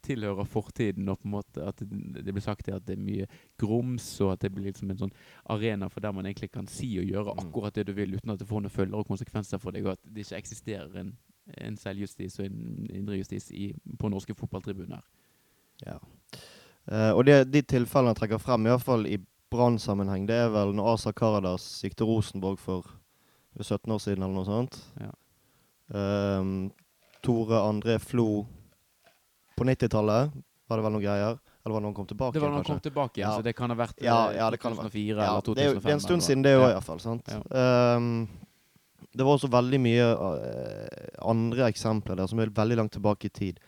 tilhører 0.05 0.47
fortiden, 0.49 1.09
og 1.09 1.19
på 1.19 1.27
en 1.27 1.33
måte 1.35 1.63
at 1.65 1.81
det, 1.81 2.33
blir 2.33 2.43
sagt 2.43 2.69
at 2.69 2.85
det 2.87 2.97
er 2.97 3.03
mye 3.03 3.27
grums, 3.59 4.07
og 4.21 4.33
at 4.33 4.41
det 4.45 4.51
blir 4.53 4.69
liksom 4.69 4.91
en 4.91 5.01
sånn 5.03 5.13
arena 5.53 5.89
for 5.89 6.03
der 6.03 6.13
man 6.15 6.25
egentlig 6.25 6.51
kan 6.51 6.67
si 6.67 6.93
og 6.99 7.09
gjøre 7.09 7.35
Mm. 7.35 7.47
akkurat 7.47 7.75
det 7.75 7.87
du 7.87 7.93
vil, 7.93 8.15
uten 8.15 8.31
at 8.31 8.39
det 8.39 8.47
får 8.47 8.61
noen 8.61 8.73
følger 8.73 8.97
og 8.97 9.07
konsekvenser 9.07 9.57
for 9.57 9.71
deg, 9.71 9.85
og 9.85 9.93
at 9.93 9.99
det 10.03 10.25
ikke 10.25 10.37
eksisterer 10.37 10.95
en, 10.99 11.17
en 11.57 11.77
selvjustis 11.77 12.39
og 12.39 12.45
en 12.45 12.87
indrejustis 12.89 13.51
i, 13.51 13.73
på 13.99 14.09
norske 14.09 14.35
fotballtribuner. 14.35 15.01
Ja. 15.85 15.97
Uh, 16.91 17.11
og 17.13 17.25
det, 17.25 17.53
de 17.53 17.61
tilfellene 17.61 18.15
jeg 18.15 18.21
trekker 18.21 18.41
frem, 18.41 18.65
i 18.65 18.69
hvert 18.69 18.85
fall 18.85 19.05
i 19.07 19.17
Brann-sammenheng, 19.51 20.27
det 20.27 20.35
er 20.35 20.49
vel 20.49 20.73
når 20.75 20.93
Asa 20.93 21.11
Karadas 21.11 21.65
gikk 21.83 21.97
til 21.99 22.07
Rosenborg 22.07 22.59
for 22.59 22.87
17 23.59 23.91
år 23.91 23.99
siden, 23.99 24.23
eller 24.23 24.33
noe 24.37 24.47
sånt. 24.47 24.77
Ja. 25.01 25.11
Um, 25.91 26.71
Tore 27.21 27.59
André 27.67 27.97
Flo 27.99 28.45
på 29.61 29.69
90-tallet, 29.69 30.35
var 30.71 30.79
det 30.79 30.85
vel 30.87 30.93
noen 30.95 31.03
greier? 31.05 31.39
Eller 31.61 31.75
var 31.75 31.81
det 31.81 31.85
noen 31.85 31.95
kom 31.97 32.07
tilbake? 32.09 32.33
Det 32.33 32.41
var 32.41 32.53
noen 32.53 32.63
kanskje? 32.63 32.73
kom 32.73 32.85
tilbake 32.87 33.19
igjen, 33.19 33.29
Ja. 33.29 33.37
så 33.37 33.43
det 33.45 33.53
kan 33.57 33.69
ha 33.69 33.75
vært 33.77 33.99
Ja, 34.01 34.19
eh, 34.31 34.37
ja, 34.37 34.49
det 34.49 34.59
kan 34.59 34.73
ha 34.73 34.81
vært. 34.81 34.91
2004 34.91 35.17
Ja, 35.21 35.27
eller 35.37 35.41
det, 35.41 35.63
er, 35.63 35.67
jo- 35.67 35.79
2005. 35.79 35.83
det 35.83 35.91
er 35.91 35.97
en 35.99 36.05
stund 36.07 36.21
siden 36.25 36.43
det 36.43 36.55
òg, 36.57 36.63
ja. 36.63 36.69
iallfall. 36.75 36.99
sant? 36.99 37.27
Ja. 37.27 37.41
Ehm, 37.51 38.27
det 39.11 39.25
var 39.27 39.35
også 39.37 39.49
veldig 39.51 39.79
mye 39.83 40.05
uh, 40.15 41.27
andre 41.29 41.67
eksempler 41.67 42.15
der 42.15 42.27
som 42.31 42.39
er 42.39 42.47
veldig 42.47 42.77
langt 42.77 42.93
tilbake 42.93 43.25
i 43.25 43.29
tid. 43.29 43.59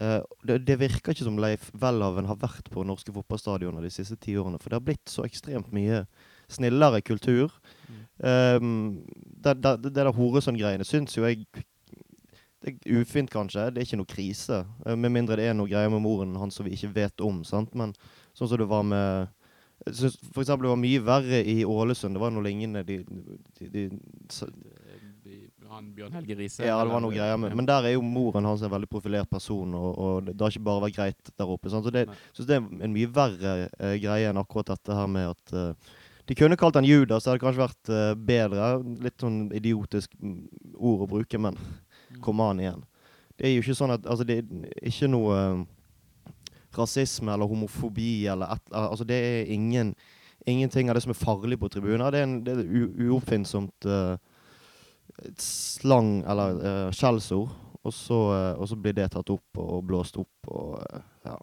Uh, 0.00 0.20
det, 0.44 0.66
det 0.66 0.78
virker 0.78 1.12
ikke 1.12 1.24
som 1.24 1.38
Leif 1.38 1.70
Welhaven 1.72 2.26
har 2.26 2.36
vært 2.36 2.68
på 2.70 2.84
norske 2.84 3.12
fotballstadioner 3.12 3.80
de 3.80 3.90
siste 3.90 4.16
ti 4.20 4.36
årene. 4.36 4.60
For 4.60 4.68
det 4.68 4.76
har 4.76 4.84
blitt 4.84 5.08
så 5.08 5.24
ekstremt 5.24 5.72
mye 5.72 6.06
snillere 6.52 7.00
kultur. 7.00 7.50
Mm. 7.88 8.04
Um, 8.20 9.04
det, 9.40 9.56
det, 9.62 9.82
det 9.82 9.94
der 9.96 10.12
Horesund-greiene 10.12 10.84
syns 10.84 11.16
jo 11.16 11.24
jeg 11.24 11.46
Det 12.62 12.74
er 12.74 13.00
ufint, 13.02 13.30
kanskje. 13.30 13.68
Det 13.70 13.82
er 13.82 13.88
ikke 13.88 14.00
noe 14.00 14.12
krise. 14.14 14.64
eh, 14.86 14.96
med 14.96 15.14
mindre 15.14 15.36
det 15.40 15.50
er 15.50 15.54
noe 15.58 15.70
greier 15.70 15.90
med 15.90 16.02
moren 16.04 16.36
hans 16.38 16.58
som 16.58 16.66
vi 16.66 16.76
ikke 16.76 16.94
vet 16.94 17.24
om. 17.24 17.42
sant? 17.44 17.74
Men 17.74 17.94
sånn 18.34 18.48
som 18.48 18.60
det 18.60 18.68
var 18.70 18.84
med 18.86 19.28
jeg 19.82 19.96
synes 19.98 20.16
For 20.30 20.44
eksempel 20.44 20.68
det 20.68 20.70
var 20.70 20.78
mye 20.78 21.02
verre 21.02 21.40
i 21.42 21.64
Ålesund. 21.66 22.14
Det 22.14 22.22
var 22.22 22.30
noe 22.30 22.44
lignende. 22.46 22.84
De, 22.86 23.00
de, 23.02 23.66
de, 23.66 23.88
Eh, 25.32 25.68
Han 25.70 25.94
Bjørn 25.94 26.12
Helge 26.12 26.34
Riise. 26.36 26.64
ja, 26.66 26.76
det 26.84 26.92
var 26.92 27.00
noe 27.00 27.14
greier 27.14 27.38
med. 27.40 27.54
Men 27.56 27.66
der 27.68 27.88
er 27.88 27.94
jo 27.94 28.02
moren 28.04 28.44
hans 28.44 28.62
en 28.62 28.72
veldig 28.72 28.90
profilert 28.90 29.30
person, 29.30 29.74
og, 29.74 29.90
og 29.98 30.26
det 30.28 30.36
har 30.40 30.52
ikke 30.52 30.66
bare 30.68 30.84
vært 30.86 30.96
greit 30.98 31.32
der 31.38 31.52
oppe. 31.54 31.72
Sant? 31.72 31.86
Så 31.86 31.94
det, 31.94 32.06
synes 32.36 32.48
det 32.50 32.58
er 32.58 32.86
en 32.86 32.92
mye 32.92 33.10
verre 33.14 33.54
uh, 33.70 33.94
greie 34.02 34.28
enn 34.28 34.40
akkurat 34.40 34.74
dette 34.74 34.98
her 34.98 35.08
med 35.08 35.30
at 35.30 35.54
uh, 35.56 35.94
De 36.28 36.36
kunne 36.38 36.58
kalt 36.60 36.76
han 36.78 36.86
Judas, 36.86 37.24
det 37.24 37.32
hadde 37.32 37.44
kanskje 37.44 37.64
vært 37.64 37.92
uh, 37.94 38.12
bedre. 38.14 38.68
Litt 39.06 39.24
sånn 39.24 39.46
idiotisk 39.56 40.12
mm, 40.20 40.36
ord 40.76 41.06
å 41.06 41.10
bruke, 41.14 41.40
men 41.40 41.56
Mm. 42.12 42.20
kom 42.24 42.40
an 42.40 42.60
igjen. 42.60 42.82
Det 43.38 43.46
er 43.48 43.54
jo 43.54 43.62
ikke 43.64 43.74
sånn 43.78 43.94
at 43.94 44.06
Altså, 44.06 44.24
det 44.28 44.38
er 44.38 44.88
ikke 44.88 45.08
noe 45.10 45.36
eh, 45.38 45.62
rasisme 46.76 47.32
eller 47.32 47.48
homofobi 47.48 48.26
eller 48.32 48.52
et, 48.56 48.72
Altså, 48.72 49.04
det 49.08 49.16
er 49.16 49.52
ingen 49.52 49.94
Ingenting 50.46 50.88
av 50.90 50.96
det 50.96 51.04
som 51.04 51.12
er 51.14 51.20
farlig 51.20 51.54
på 51.60 51.68
tribuner. 51.70 52.10
Det 52.10 52.18
er, 52.18 52.24
en, 52.26 52.40
det 52.42 52.52
er 52.58 52.64
u- 52.66 53.12
uoppfinnsomt 53.12 53.86
uh, 53.86 54.16
et 55.22 55.38
slang 55.38 56.24
eller 56.26 56.56
uh, 56.58 56.88
skjellsord. 56.90 57.52
Og 57.86 57.92
så, 57.94 58.18
eh, 58.58 58.74
blir 58.82 58.92
det 58.96 59.12
tatt 59.14 59.30
opp 59.30 59.58
og 59.62 59.84
blåst 59.86 60.18
opp 60.18 60.50
og 60.50 60.80
uh, 60.82 61.00
ja. 61.26 61.36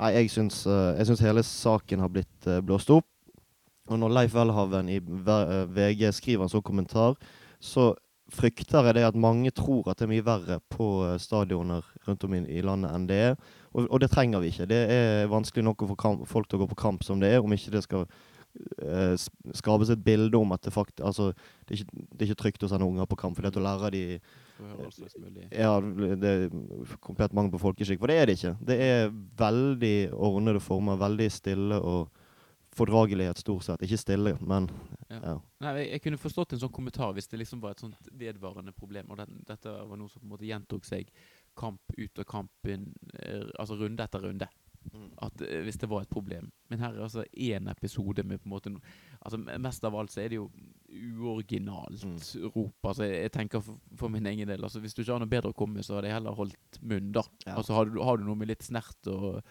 Nei, 0.00 0.10
jeg 0.16 0.30
syns, 0.32 0.62
eh, 0.66 0.94
jeg 0.98 1.08
syns 1.10 1.24
hele 1.24 1.42
saken 1.44 2.00
har 2.00 2.12
blitt 2.12 2.46
eh, 2.48 2.60
blåst 2.64 2.90
opp. 2.92 3.08
Og 3.88 3.98
når 4.00 4.14
Leif 4.14 4.36
Welhaven 4.36 4.88
i 4.92 4.96
eh, 5.00 5.64
VG 5.76 6.06
skriver 6.16 6.44
en 6.44 6.52
sånn 6.52 6.64
kommentar, 6.64 7.16
så 7.60 7.90
frykter 8.34 8.88
er 8.88 8.96
det 8.96 9.04
at 9.08 9.18
mange 9.18 9.52
tror 9.54 9.90
at 9.90 10.00
det 10.00 10.06
er 10.06 10.12
mye 10.12 10.26
verre 10.26 10.58
på 10.72 10.88
eh, 11.06 11.18
stadioner 11.22 11.86
rundt 12.06 12.26
om 12.26 12.34
i, 12.40 12.60
landet 12.64 12.94
enn 12.94 13.06
det 13.10 13.20
er. 13.30 13.38
Og, 13.72 13.86
og 13.86 14.02
det 14.02 14.10
trenger 14.12 14.42
vi 14.42 14.52
ikke. 14.52 14.68
Det 14.70 14.80
er 14.94 15.30
vanskelig 15.30 15.66
nok 15.66 15.84
å 15.84 15.92
få 15.92 15.96
kamp, 16.00 16.26
folk 16.28 16.50
til 16.50 16.60
å 16.60 16.64
gå 16.64 16.70
på 16.72 16.82
kamp 16.82 17.06
som 17.06 17.22
det 17.22 17.32
er, 17.34 17.40
om 17.44 17.54
ikke 17.54 17.74
det 17.74 17.84
skal 17.86 18.06
eh, 18.82 19.16
skapes 19.56 19.92
et 19.94 20.04
bilde 20.04 20.38
om 20.38 20.54
at 20.56 20.62
det 20.66 20.74
fakt 20.74 21.02
altså, 21.04 21.30
det, 21.66 21.74
er 21.74 21.82
ikke, 21.82 22.06
det 22.10 22.22
er 22.22 22.30
ikke 22.30 22.42
trygt 22.44 22.66
å 22.66 22.70
sende 22.72 22.88
unger 22.88 23.10
på 23.10 23.20
kamp, 23.24 23.38
for 23.38 23.46
det 23.46 23.52
er 23.54 23.62
å 23.62 23.66
lære 23.66 23.92
de 23.96 24.04
ja, 25.56 25.74
det 25.80 26.30
er 26.30 26.50
komplett 27.00 27.32
mangel 27.32 27.54
på 27.54 27.62
folkeskikk. 27.62 28.00
For 28.02 28.12
det 28.12 28.16
er 28.20 28.26
det 28.28 28.34
ikke. 28.36 28.50
Det 28.68 28.76
er 28.84 29.14
veldig 29.40 29.94
ordnede 30.12 30.60
former, 30.60 30.98
veldig 31.00 31.28
stille 31.32 31.78
og 31.80 32.10
fordragelighet 32.76 33.38
stort 33.42 33.64
sett. 33.66 33.82
Ikke 33.82 33.98
stille, 33.98 34.36
men 34.46 34.70
Ja. 35.10 35.18
ja. 35.24 35.36
Nei, 35.60 35.72
jeg, 35.80 35.88
jeg 35.96 36.02
kunne 36.04 36.20
forstått 36.22 36.52
en 36.54 36.60
sånn 36.62 36.72
kommentar 36.72 37.12
hvis 37.16 37.26
det 37.28 37.40
liksom 37.42 37.60
var 37.60 37.72
et 37.74 37.80
sånt 37.82 38.10
vedvarende 38.14 38.72
problem. 38.72 39.10
Og 39.10 39.18
den, 39.18 39.40
dette 39.48 39.72
var 39.72 39.96
noe 39.98 40.08
som 40.08 40.20
på 40.22 40.26
en 40.28 40.34
måte 40.36 40.46
gjentok 40.48 40.84
seg 40.86 41.10
kamp 41.58 41.80
ut 41.98 42.18
av 42.22 42.24
kampen, 42.30 42.92
eh, 43.18 43.42
altså 43.58 43.76
runde 43.80 44.04
etter 44.06 44.22
runde. 44.22 44.46
At 45.20 45.42
eh, 45.44 45.60
Hvis 45.66 45.76
det 45.82 45.90
var 45.90 46.02
et 46.06 46.08
problem. 46.08 46.46
Men 46.70 46.80
her 46.80 46.94
er 46.94 47.02
altså 47.04 47.24
én 47.36 47.66
episode 47.68 48.22
med 48.24 48.40
på 48.40 48.48
en 48.48 48.54
måte 48.54 48.70
altså 49.20 49.36
Mest 49.60 49.84
av 49.84 49.94
alt 50.00 50.10
så 50.14 50.22
er 50.22 50.28
det 50.32 50.38
jo 50.38 50.46
uoriginalt 51.20 52.04
Mm. 52.04 52.16
rop. 52.54 52.74
Altså 52.88 53.04
jeg, 53.04 53.30
tenker 53.32 53.60
for, 53.60 53.76
for 53.96 54.08
min 54.08 54.26
egen 54.26 54.48
del 54.48 54.62
altså 54.64 54.80
Hvis 54.80 54.94
du 54.94 55.02
ikke 55.02 55.12
har 55.12 55.20
noe 55.20 55.28
bedre 55.30 55.50
å 55.52 55.56
komme 55.56 55.74
med, 55.80 55.84
så 55.84 55.98
hadde 55.98 56.08
jeg 56.08 56.16
heller 56.16 56.32
holdt 56.38 56.80
munn, 56.80 57.10
da. 57.12 57.22
Ja. 57.46 57.56
Altså 57.60 57.74
har 57.76 57.84
du, 57.90 58.00
har 58.02 58.16
du 58.16 58.24
noe 58.24 58.38
med 58.40 58.48
litt 58.48 58.62
snert 58.64 59.10
og 59.12 59.42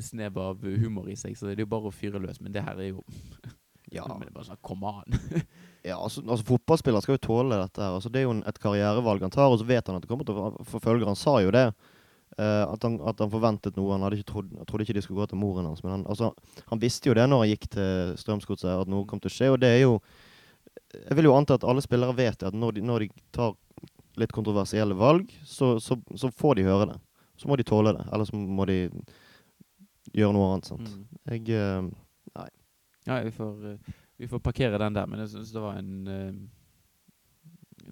snev 0.00 0.38
av 0.40 0.62
humor 0.64 1.10
i 1.12 1.16
seg, 1.18 1.34
så 1.36 1.48
det 1.50 1.58
er 1.58 1.66
jo 1.66 1.72
bare 1.74 1.90
å 1.90 1.94
fyre 1.94 2.20
løs. 2.22 2.40
Men 2.40 2.54
det 2.54 2.62
her 2.64 2.78
er 2.80 2.92
jo 2.94 3.02
Ja. 3.92 4.06
men 4.08 4.22
det 4.24 4.30
er 4.30 4.36
bare 4.38 4.48
sånn, 4.48 4.62
kom 4.64 4.84
an. 4.88 5.18
Ja, 5.82 5.96
altså, 5.98 6.22
altså 6.22 6.46
Fotballspillere 6.46 7.02
skal 7.02 7.16
jo 7.16 7.24
tåle 7.26 7.56
dette. 7.58 7.82
her. 7.82 7.96
Altså, 7.96 8.10
det 8.12 8.20
er 8.20 8.28
jo 8.28 8.36
et 8.46 8.58
karrierevalg 8.62 9.24
han 9.26 9.32
tar, 9.34 9.50
og 9.50 9.58
så 9.58 9.66
vet 9.66 9.88
han 9.90 9.96
at 9.98 10.04
det 10.04 10.10
kommer 10.12 10.28
til 10.28 10.38
å 10.38 10.52
forfølge. 10.70 11.08
Han 11.08 11.18
sa 11.18 11.40
jo 11.42 11.50
det. 11.50 11.64
Uh, 12.38 12.64
at, 12.70 12.84
han, 12.86 13.00
at 13.10 13.18
han 13.20 13.32
forventet 13.32 13.76
noe. 13.76 13.96
Han 13.98 14.14
ikke 14.14 14.28
trodd, 14.30 14.52
trodde 14.70 14.86
ikke 14.86 14.94
de 14.94 15.02
skulle 15.02 15.18
gå 15.18 15.26
til 15.32 15.40
moren 15.42 15.66
hans. 15.66 15.82
Men 15.82 15.96
han, 15.96 16.04
altså, 16.06 16.30
han 16.70 16.80
visste 16.80 17.10
jo 17.10 17.16
det 17.18 17.26
når 17.26 17.42
han 17.42 17.50
gikk 17.50 17.66
til 17.74 18.14
Strømsgodset, 18.22 18.70
at 18.84 18.92
noe 18.94 19.08
kom 19.10 19.20
til 19.20 19.32
å 19.32 19.34
skje. 19.34 19.50
Og 19.56 19.58
det 19.64 19.72
er 19.74 19.82
jo 19.82 19.96
Jeg 20.92 21.18
vil 21.18 21.26
jo 21.26 21.34
anta 21.34 21.58
at 21.58 21.66
alle 21.66 21.82
spillere 21.82 22.14
vet 22.14 22.38
det, 22.38 22.52
at 22.52 22.56
når 22.56 22.78
de, 22.78 22.86
når 22.86 23.04
de 23.04 23.10
tar 23.34 23.56
litt 24.22 24.32
kontroversielle 24.32 24.94
valg, 24.94 25.34
så, 25.44 25.74
så, 25.80 25.98
så 26.14 26.30
får 26.30 26.60
de 26.60 26.68
høre 26.68 26.92
det. 26.92 26.98
Så 27.42 27.50
må 27.50 27.58
de 27.58 27.66
tåle 27.66 27.96
det. 27.96 28.06
Eller 28.12 28.28
så 28.28 28.38
må 28.38 28.70
de 28.70 28.78
gjøre 30.10 30.34
noe 30.36 30.48
annet. 30.52 30.70
sant? 30.72 30.88
Mm. 30.88 31.20
Jeg 31.30 31.58
eh, 31.58 32.48
Ja, 33.06 33.20
vi 33.22 33.30
får, 33.34 33.62
eh, 33.70 33.94
vi 34.18 34.30
får 34.30 34.42
parkere 34.42 34.78
den 34.78 34.98
der, 34.98 35.06
men 35.10 35.22
jeg 35.24 35.32
syns 35.34 35.54
det 35.54 35.62
var 35.62 35.78
en 35.78 35.94
eh, 36.10 36.34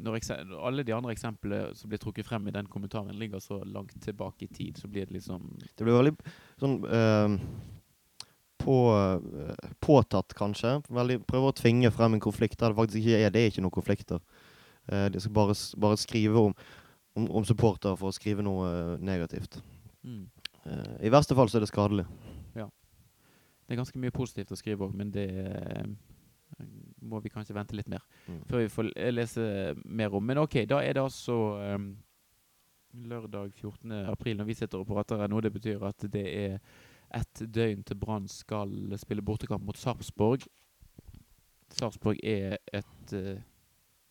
når 0.01 0.21
alle 0.61 0.85
de 0.87 0.95
andre 0.95 1.13
eksemplene 1.13 1.75
som 1.77 1.91
blir 1.91 2.01
trukket 2.01 2.27
frem 2.27 2.47
i 2.49 2.55
den 2.55 2.69
kommentaren, 2.71 3.17
ligger 3.19 3.43
så 3.43 3.61
langt 3.65 3.97
tilbake 4.03 4.45
i 4.45 4.49
tid, 4.49 4.79
så 4.79 4.89
blir 4.89 5.07
det 5.07 5.19
liksom 5.19 5.59
Det 5.77 5.85
blir 5.85 5.99
veldig 5.99 6.15
sånn 6.61 6.77
uh, 6.87 7.37
på, 8.61 8.77
uh, 8.95 9.73
påtatt, 9.81 10.35
kanskje. 10.37 10.79
Veldig, 10.89 11.21
prøver 11.29 11.53
å 11.53 11.57
tvinge 11.57 11.91
frem 11.91 12.17
en 12.17 12.23
konflikt 12.23 12.61
der 12.61 12.73
det 12.73 12.79
faktisk 12.79 13.03
ikke 13.03 13.25
er. 13.25 13.35
Det 13.35 13.43
er 13.43 13.53
ikke 13.53 13.65
noen 13.65 13.77
konflikter. 13.77 14.23
Uh, 14.91 15.09
de 15.13 15.21
skal 15.21 15.35
bare, 15.37 15.57
bare 15.81 16.01
skrive 16.01 16.47
om, 16.49 16.57
om, 17.17 17.31
om 17.41 17.49
supportere 17.49 17.97
for 17.99 18.13
å 18.13 18.17
skrive 18.17 18.47
noe 18.47 18.99
negativt. 19.01 19.61
mm. 20.03 20.27
Eh, 20.67 21.07
I 21.07 21.11
verste 21.13 21.35
fall 21.35 21.49
så 21.49 21.59
er 21.59 21.65
det 21.65 21.71
skadelig. 21.73 22.07
Ja. 22.57 22.67
Det 23.67 23.75
er 23.75 23.81
ganske 23.81 23.99
mye 24.03 24.11
positivt 24.15 24.51
å 24.53 24.59
skrive 24.59 24.89
òg, 24.89 24.95
men 24.95 25.11
det, 25.15 25.29
eh, 25.31 25.87
må 27.03 27.21
vi 27.23 27.31
kanskje 27.31 27.55
vente 27.55 27.77
litt 27.77 27.89
mer 27.89 28.03
Mm. 28.29 28.45
før 28.47 28.59
vi 28.59 28.69
får 28.69 29.13
lese 29.13 29.75
mer 29.85 30.15
om. 30.15 30.27
Men 30.27 30.39
ok, 30.39 30.67
da 30.67 30.81
er 30.83 30.93
det 30.95 31.03
altså 31.03 31.35
um, 31.75 31.97
lørdag 32.95 33.53
14. 33.55 33.93
april 34.11 34.37
når 34.37 34.45
vi 34.47 34.55
sitter 34.55 34.79
og 34.79 34.87
prater 34.87 35.17
her 35.19 35.29
nå. 35.29 35.41
Det 35.41 35.53
betyr 35.53 35.83
at 35.87 35.99
det 36.11 36.27
er 36.27 36.59
ett 37.15 37.35
døgn 37.53 37.85
til 37.85 37.97
Brann 37.97 38.29
skal 38.29 38.93
spille 38.99 39.23
bortekamp 39.23 39.65
mot 39.65 39.77
Sarpsborg. 39.77 40.45
Sarpsborg 41.71 42.19
er 42.23 42.59
et 42.73 43.13
uh, 43.15 43.41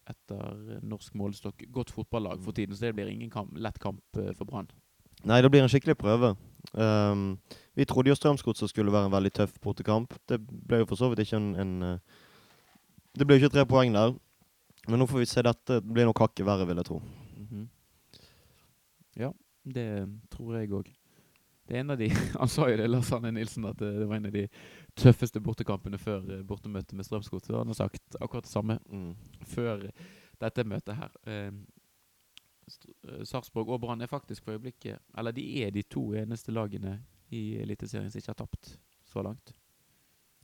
etter 0.10 0.80
norsk 0.82 1.14
målestokk 1.14 1.68
godt 1.72 1.92
fotballag 1.92 2.42
for 2.42 2.52
tiden, 2.52 2.74
så 2.76 2.88
det 2.88 2.96
blir 2.96 3.08
ingen 3.12 3.30
kamp, 3.30 3.52
lett 3.56 3.78
kamp 3.80 4.02
uh, 4.18 4.32
for 4.34 4.46
Brann. 4.46 4.68
Nei, 5.28 5.42
det 5.44 5.50
blir 5.52 5.62
en 5.66 5.70
skikkelig 5.72 5.98
prøve. 6.00 6.36
Um, 6.74 7.40
vi 7.76 7.86
trodde 7.88 8.12
jo 8.12 8.16
Strømsgodset 8.16 8.70
skulle 8.72 8.92
være 8.94 9.10
en 9.10 9.14
veldig 9.14 9.32
tøff 9.36 9.54
bortekamp. 9.64 10.14
Det 10.30 10.40
ble 10.48 10.82
jo 10.84 10.88
for 10.90 11.00
så 11.00 11.10
vidt 11.12 11.24
ikke 11.26 11.38
en, 11.40 11.50
en 11.60 11.74
eh, 11.84 12.00
Det 13.18 13.26
ble 13.28 13.36
jo 13.38 13.44
ikke 13.46 13.54
tre 13.56 13.66
poeng 13.68 13.94
der. 13.96 14.14
Men 14.88 15.00
nå 15.00 15.08
får 15.10 15.20
vi 15.24 15.28
se 15.30 15.44
dette. 15.46 15.80
Det 15.82 15.94
blir 15.94 16.08
nok 16.08 16.20
hakket 16.24 16.46
verre, 16.48 16.68
vil 16.68 16.80
jeg 16.82 16.88
tro. 16.88 17.02
Mhm. 17.40 17.68
Ja, 19.20 19.32
det 19.68 19.88
tror 20.32 20.56
jeg 20.60 20.72
òg. 20.72 20.88
Det 21.68 21.76
er 21.78 21.82
en 21.84 21.92
av 21.94 22.00
de 22.00 22.08
Han 22.40 22.48
sa 22.50 22.70
jo 22.72 22.78
det, 22.80 22.88
Lars 22.90 23.12
Arne 23.14 23.32
Nilsen, 23.36 23.66
at 23.70 23.78
det, 23.78 23.92
det 24.00 24.08
var 24.10 24.18
en 24.22 24.30
av 24.30 24.34
de 24.34 24.46
tøffeste 24.98 25.42
bortekampene 25.44 26.00
før 26.02 26.24
eh, 26.38 26.46
bortemøtet 26.48 26.96
med 26.98 27.06
Strømsgodset. 27.08 27.56
Han 27.58 27.70
har 27.74 27.78
sagt 27.84 28.16
akkurat 28.22 28.48
det 28.48 28.54
samme 28.54 28.80
Mm. 28.90 29.12
før 29.46 29.90
dette 30.40 30.64
møtet 30.64 30.96
her. 30.96 31.12
Eh, 32.70 33.14
eh, 33.14 33.24
Sarpsborg 33.26 33.70
og 33.70 33.82
Brann 33.82 34.02
er 34.02 34.12
faktisk 34.12 34.46
for 34.46 34.58
øyeblikket 34.58 35.00
Eller 35.18 35.32
de 35.36 35.46
er 35.64 35.72
de 35.72 35.84
to 35.84 36.14
eneste 36.14 36.54
lagene 36.54 37.00
i 37.30 37.60
Eliteserien 37.62 38.10
som 38.10 38.20
ikke 38.20 38.32
har 38.32 38.40
tapt 38.40 38.72
så 39.06 39.22
langt. 39.22 39.54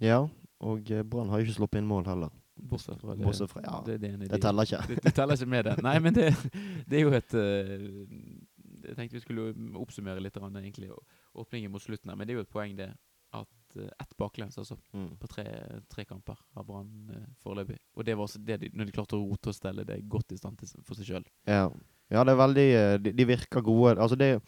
Ja, 0.01 0.27
og 0.59 0.91
eh, 0.91 1.03
Brann 1.03 1.31
har 1.31 1.41
ikke 1.41 1.55
sluppet 1.57 1.81
inn 1.81 1.87
mål 1.89 2.05
heller. 2.09 2.33
Bortsett 2.55 3.01
fra 3.01 3.15
det. 3.15 3.25
Bortsett 3.25 3.51
fra 3.51 3.63
Ja, 3.65 3.79
det, 3.85 3.97
det, 4.03 4.11
det 4.29 4.41
teller 4.41 4.67
ikke. 4.67 4.83
det, 4.87 4.99
det 5.03 5.13
teller 5.15 5.35
ikke 5.35 5.49
med 5.49 5.65
det. 5.65 5.75
Nei, 5.83 5.95
men 5.99 6.15
det, 6.15 6.29
det 6.89 6.99
er 6.99 7.03
jo 7.03 7.15
et 7.17 7.35
eh, 7.39 7.89
Jeg 8.85 8.99
tenkte 8.99 9.17
vi 9.17 9.23
skulle 9.23 9.49
oppsummere 9.81 10.21
litt 10.21 10.37
egentlig 10.37 10.91
åpningen 11.33 11.73
mot 11.73 11.81
slutten 11.83 12.11
her. 12.11 12.19
Men 12.19 12.27
det 12.27 12.35
er 12.35 12.41
jo 12.41 12.45
et 12.45 12.53
poeng, 12.53 12.77
det. 12.77 12.91
At 13.35 13.75
uh, 13.75 13.89
ett 13.99 14.13
baklengs, 14.17 14.57
altså. 14.61 14.77
Mm. 14.93 15.17
På 15.19 15.27
tre, 15.27 15.43
tre 15.91 16.05
kamper 16.05 16.37
har 16.53 16.63
Brann 16.63 17.09
foreløpig. 17.41 17.79
Og 17.97 18.05
det 18.05 18.15
var 18.15 18.29
også 18.29 18.39
det 18.39 18.61
de, 18.61 18.69
når 18.71 18.87
de 18.87 18.95
klarte 18.95 19.17
å 19.17 19.25
rote 19.25 19.51
og 19.51 19.57
stelle 19.57 19.83
det 19.83 19.97
godt 20.07 20.31
i 20.31 20.37
stand 20.39 20.61
for 20.85 20.95
seg 20.95 21.09
sjøl. 21.09 21.25
Ja. 21.49 21.65
Ja, 22.13 22.23
det 22.23 22.33
er 22.33 22.39
veldig 22.39 22.67
eh, 22.75 22.95
de, 23.01 23.13
de 23.17 23.27
virker 23.27 23.65
gode. 23.65 23.95
Altså, 23.97 24.17
det 24.19 24.39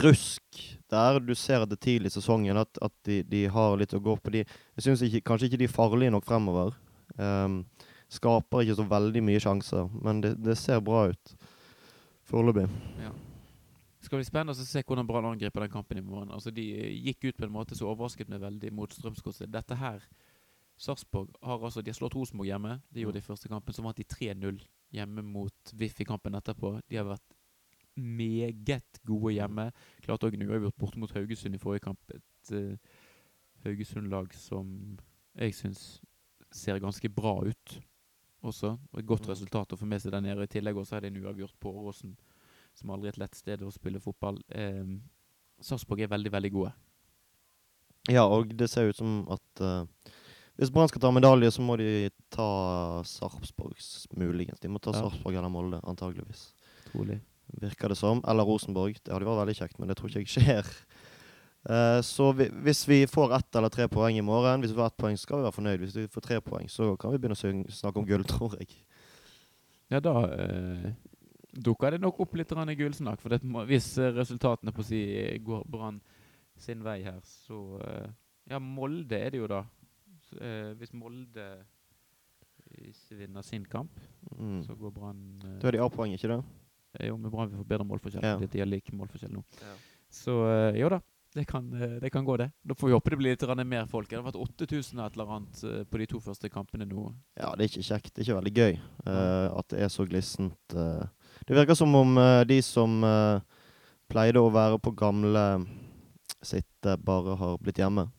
rusk 0.00 0.62
der 0.90 1.18
du 1.20 1.34
ser 1.34 1.66
det 1.66 1.80
tidlig 1.80 2.12
i 2.12 2.14
sesongen, 2.14 2.56
at, 2.56 2.78
at 2.82 2.94
de, 3.06 3.22
de 3.26 3.44
har 3.50 3.76
litt 3.80 3.94
å 3.96 4.02
gå 4.02 4.16
på. 4.16 4.32
De, 4.32 4.44
jeg 4.76 4.86
syns 4.86 5.02
kanskje 5.26 5.50
ikke 5.50 5.60
de 5.60 5.68
er 5.68 5.74
farlige 5.74 6.14
nok 6.14 6.26
fremover. 6.28 6.76
Um, 7.18 7.62
skaper 8.12 8.64
ikke 8.64 8.78
så 8.78 8.86
veldig 8.88 9.22
mye 9.26 9.42
sjanser, 9.42 9.88
men 10.04 10.22
det, 10.22 10.34
det 10.44 10.56
ser 10.60 10.82
bra 10.84 11.08
ut 11.10 11.34
foreløpig. 12.30 12.68
Det 14.04 14.08
skal 14.08 14.20
bli 14.20 14.28
spennende 14.28 14.54
å 14.54 14.66
se 14.68 14.82
hvordan 14.84 15.08
Brann 15.08 15.30
angriper 15.30 15.64
den 15.64 15.72
kampen 15.72 15.98
i 16.00 16.04
morgen. 16.04 16.32
Altså, 16.36 16.52
de 16.54 16.64
eh, 16.76 16.92
gikk 17.08 17.30
ut 17.30 17.38
på 17.40 17.46
en 17.48 17.54
måte 17.54 17.76
som 17.76 17.88
overrasket 17.88 18.28
meg 18.28 18.42
veldig 18.44 18.72
mot 18.76 18.92
Strømsgodset. 18.92 19.48
Dette 19.52 19.78
her 19.80 20.04
Sarpsborg 20.76 21.30
har 21.46 21.62
altså 21.62 21.80
De 21.80 21.92
har 21.92 21.96
slått 21.96 22.16
Rosenborg 22.18 22.50
hjemme. 22.50 22.78
Det 22.92 23.04
gjorde 23.04 23.20
de 23.20 23.24
i 23.24 23.26
første 23.28 23.48
kampen. 23.48 23.72
Så 23.72 23.84
vant 23.84 23.96
de 23.96 24.04
3-0 24.04 24.58
hjemme 24.94 25.22
mot 25.26 25.72
VIF 25.74 26.00
i 26.00 26.06
kampen 26.08 26.36
etterpå. 26.38 26.76
De 26.88 26.96
har 27.00 27.08
vært 27.08 27.34
meget 27.96 29.00
gode 29.06 29.34
hjemme. 29.36 29.68
Klart 30.02 30.24
òg 30.26 30.34
en 30.38 30.46
uavgjort 30.48 30.78
borte 30.80 30.98
mot 31.02 31.12
Haugesund 31.14 31.54
i 31.54 31.62
forrige 31.62 31.84
kamp. 31.88 32.00
Et 32.14 32.54
uh, 32.54 32.76
Haugesund-lag 33.64 34.32
som 34.38 34.70
jeg 35.38 35.54
syns 35.58 35.84
ser 36.54 36.78
ganske 36.82 37.08
bra 37.10 37.36
ut 37.42 37.76
også. 38.44 38.74
Og 38.92 38.98
et 39.00 39.06
godt 39.06 39.26
Mm. 39.26 39.30
resultat 39.32 39.72
å 39.72 39.78
få 39.80 39.86
med 39.86 40.02
seg 40.02 40.12
der 40.12 40.20
nede. 40.20 40.42
I 40.44 40.46
tillegg 40.52 40.76
også 40.76 40.96
er 40.96 41.00
det 41.06 41.12
en 41.14 41.22
uavgjort 41.24 41.58
på 41.60 41.70
Åråsen 41.72 42.16
som 42.74 42.90
aldri 42.90 43.08
er 43.08 43.14
et 43.14 43.18
lett 43.22 43.34
sted 43.38 43.62
å 43.62 43.70
spille 43.72 44.00
fotball. 44.02 44.40
Eh, 44.50 44.84
Sarpsborg 45.62 46.02
er 46.02 46.08
veldig, 46.10 46.32
veldig 46.32 46.50
gode. 46.52 46.72
Ja, 48.10 48.26
og 48.26 48.50
det 48.56 48.68
ser 48.70 48.90
ut 48.90 48.96
som 48.98 49.22
at 49.32 49.60
eh, 49.64 49.86
hvis 50.58 50.70
Brann 50.70 50.88
skal 50.88 51.02
ta 51.02 51.10
medalje, 51.10 51.50
så 51.50 51.62
må 51.66 51.76
de 51.80 52.10
ta 52.30 53.02
Sarpsborg, 53.08 53.74
muligens. 54.16 54.60
De 54.62 54.68
må 54.70 54.78
ta 54.78 54.92
Ja. 54.94 55.02
Sarpsborg 55.02 55.34
eller 55.34 55.50
Molde, 55.50 55.80
antageligvis. 55.82 56.52
Trolig. 56.92 57.20
virker 57.60 57.88
det 57.88 57.96
som. 57.98 58.22
Eller 58.26 58.44
Rosenborg. 58.44 58.94
Det 59.04 59.12
hadde 59.12 59.26
vært 59.26 59.42
veldig 59.46 59.56
kjekt, 59.58 59.78
men 59.78 59.88
det 59.88 59.96
tror 59.98 60.08
ikke 60.08 60.22
jeg 60.24 60.32
skjer. 60.32 60.70
Uh, 61.64 62.00
så 62.04 62.32
vi, 62.36 62.48
hvis 62.64 62.82
vi 62.88 63.06
får 63.08 63.32
ett 63.38 63.56
eller 63.56 63.72
tre 63.72 63.86
poeng 63.88 64.16
i 64.18 64.24
morgen, 64.24 64.60
hvis 64.60 64.72
vi 64.72 64.76
får 64.76 64.90
ett 64.90 64.96
poeng, 65.00 65.16
skal 65.16 65.38
vi 65.40 65.46
være 65.46 65.56
fornøyd. 65.56 65.80
Hvis 65.80 65.96
vi 65.96 66.06
får 66.12 66.20
tre 66.26 66.40
poeng, 66.44 66.68
så 66.68 66.90
kan 67.00 67.12
vi 67.14 67.18
begynne 67.18 67.38
å 67.38 67.72
snakke 67.72 68.00
om 68.02 68.08
gull, 68.08 68.24
tror 68.34 68.56
jeg. 68.60 68.68
Ja, 69.92 70.00
da 70.04 70.14
uh, 70.28 70.90
dukker 71.54 71.94
det 71.94 72.02
nok 72.02 72.20
opp 72.20 72.34
litt 72.36 72.52
gullsnakk. 72.52 73.20
For 73.20 73.30
det, 73.32 73.42
må- 73.44 73.64
hvis 73.68 73.96
eh, 73.98 74.12
resultatene 74.12 74.72
på 74.72 74.84
si 74.84 75.00
går 75.44 75.64
Brann 75.70 76.00
sin 76.56 76.82
vei 76.84 77.02
her, 77.02 77.20
så 77.24 77.80
uh, 77.80 78.12
Ja, 78.50 78.58
Molde 78.58 79.16
er 79.16 79.30
det 79.32 79.38
jo, 79.40 79.46
da. 79.48 79.62
Eh, 80.40 80.72
hvis 80.80 80.92
Molde 80.96 81.46
ikke 82.74 83.18
vinner 83.18 83.42
sin 83.42 83.64
kamp, 83.64 83.90
Mm. 84.34 84.62
så 84.64 84.74
går 84.74 84.90
Brann 84.90 85.40
eh, 85.44 85.58
Da 85.60 85.68
er 85.68 85.72
de 85.72 85.78
A-poeng, 85.84 86.12
ikke 86.14 86.28
det? 86.28 86.44
eh, 86.98 87.06
Jo, 87.08 87.16
men 87.16 87.30
Brann 87.30 87.50
vi 87.50 87.56
får 87.56 87.68
bedre 87.68 87.84
målforskjell. 87.84 88.22
Ja. 88.22 88.36
fordi 88.38 88.50
De 88.50 88.58
har 88.58 88.66
lik 88.66 88.90
målforskjell 88.92 89.32
nå. 89.32 89.44
Ja. 89.60 89.74
Så 90.10 90.32
eh, 90.48 90.80
jo 90.80 90.88
da, 90.88 91.00
det 91.34 91.46
kan, 91.46 91.72
eh, 91.74 91.98
det 92.00 92.10
kan 92.10 92.24
gå, 92.24 92.36
det. 92.38 92.52
Da 92.64 92.74
får 92.74 92.88
vi 92.88 92.94
håpe 92.94 93.10
det 93.10 93.18
blir 93.18 93.36
litt 93.36 93.66
mer 93.66 93.86
folk. 93.86 94.08
Det 94.08 94.16
har 94.16 94.24
vært 94.24 94.40
8000 94.40 95.00
et 95.04 95.12
eller 95.14 95.30
annet 95.36 95.90
på 95.90 95.98
de 95.98 96.06
to 96.06 96.20
første 96.20 96.48
kampene 96.50 96.86
nå. 96.86 97.14
Ja, 97.36 97.54
det 97.54 97.64
er 97.64 97.68
ikke 97.68 97.88
kjekt. 97.88 98.14
Det 98.14 98.22
er 98.22 98.32
ikke 98.32 98.42
veldig 98.42 98.54
gøy 98.54 98.78
uh, 99.06 99.58
at 99.58 99.68
det 99.68 99.80
er 99.80 99.88
så 99.88 100.06
glissent. 100.06 100.74
Uh. 100.74 101.06
Det 101.46 101.56
virker 101.56 101.74
som 101.74 101.94
om 101.94 102.16
uh, 102.16 102.44
de 102.44 102.60
som 102.62 103.00
pleide 104.08 104.38
å 104.38 104.52
være 104.52 104.78
på 104.78 104.94
gamle 104.94 105.66
sitte, 106.42 106.96
bare 107.02 107.36
har 107.36 107.58
blitt 107.58 107.78
hjemme. 107.78 108.10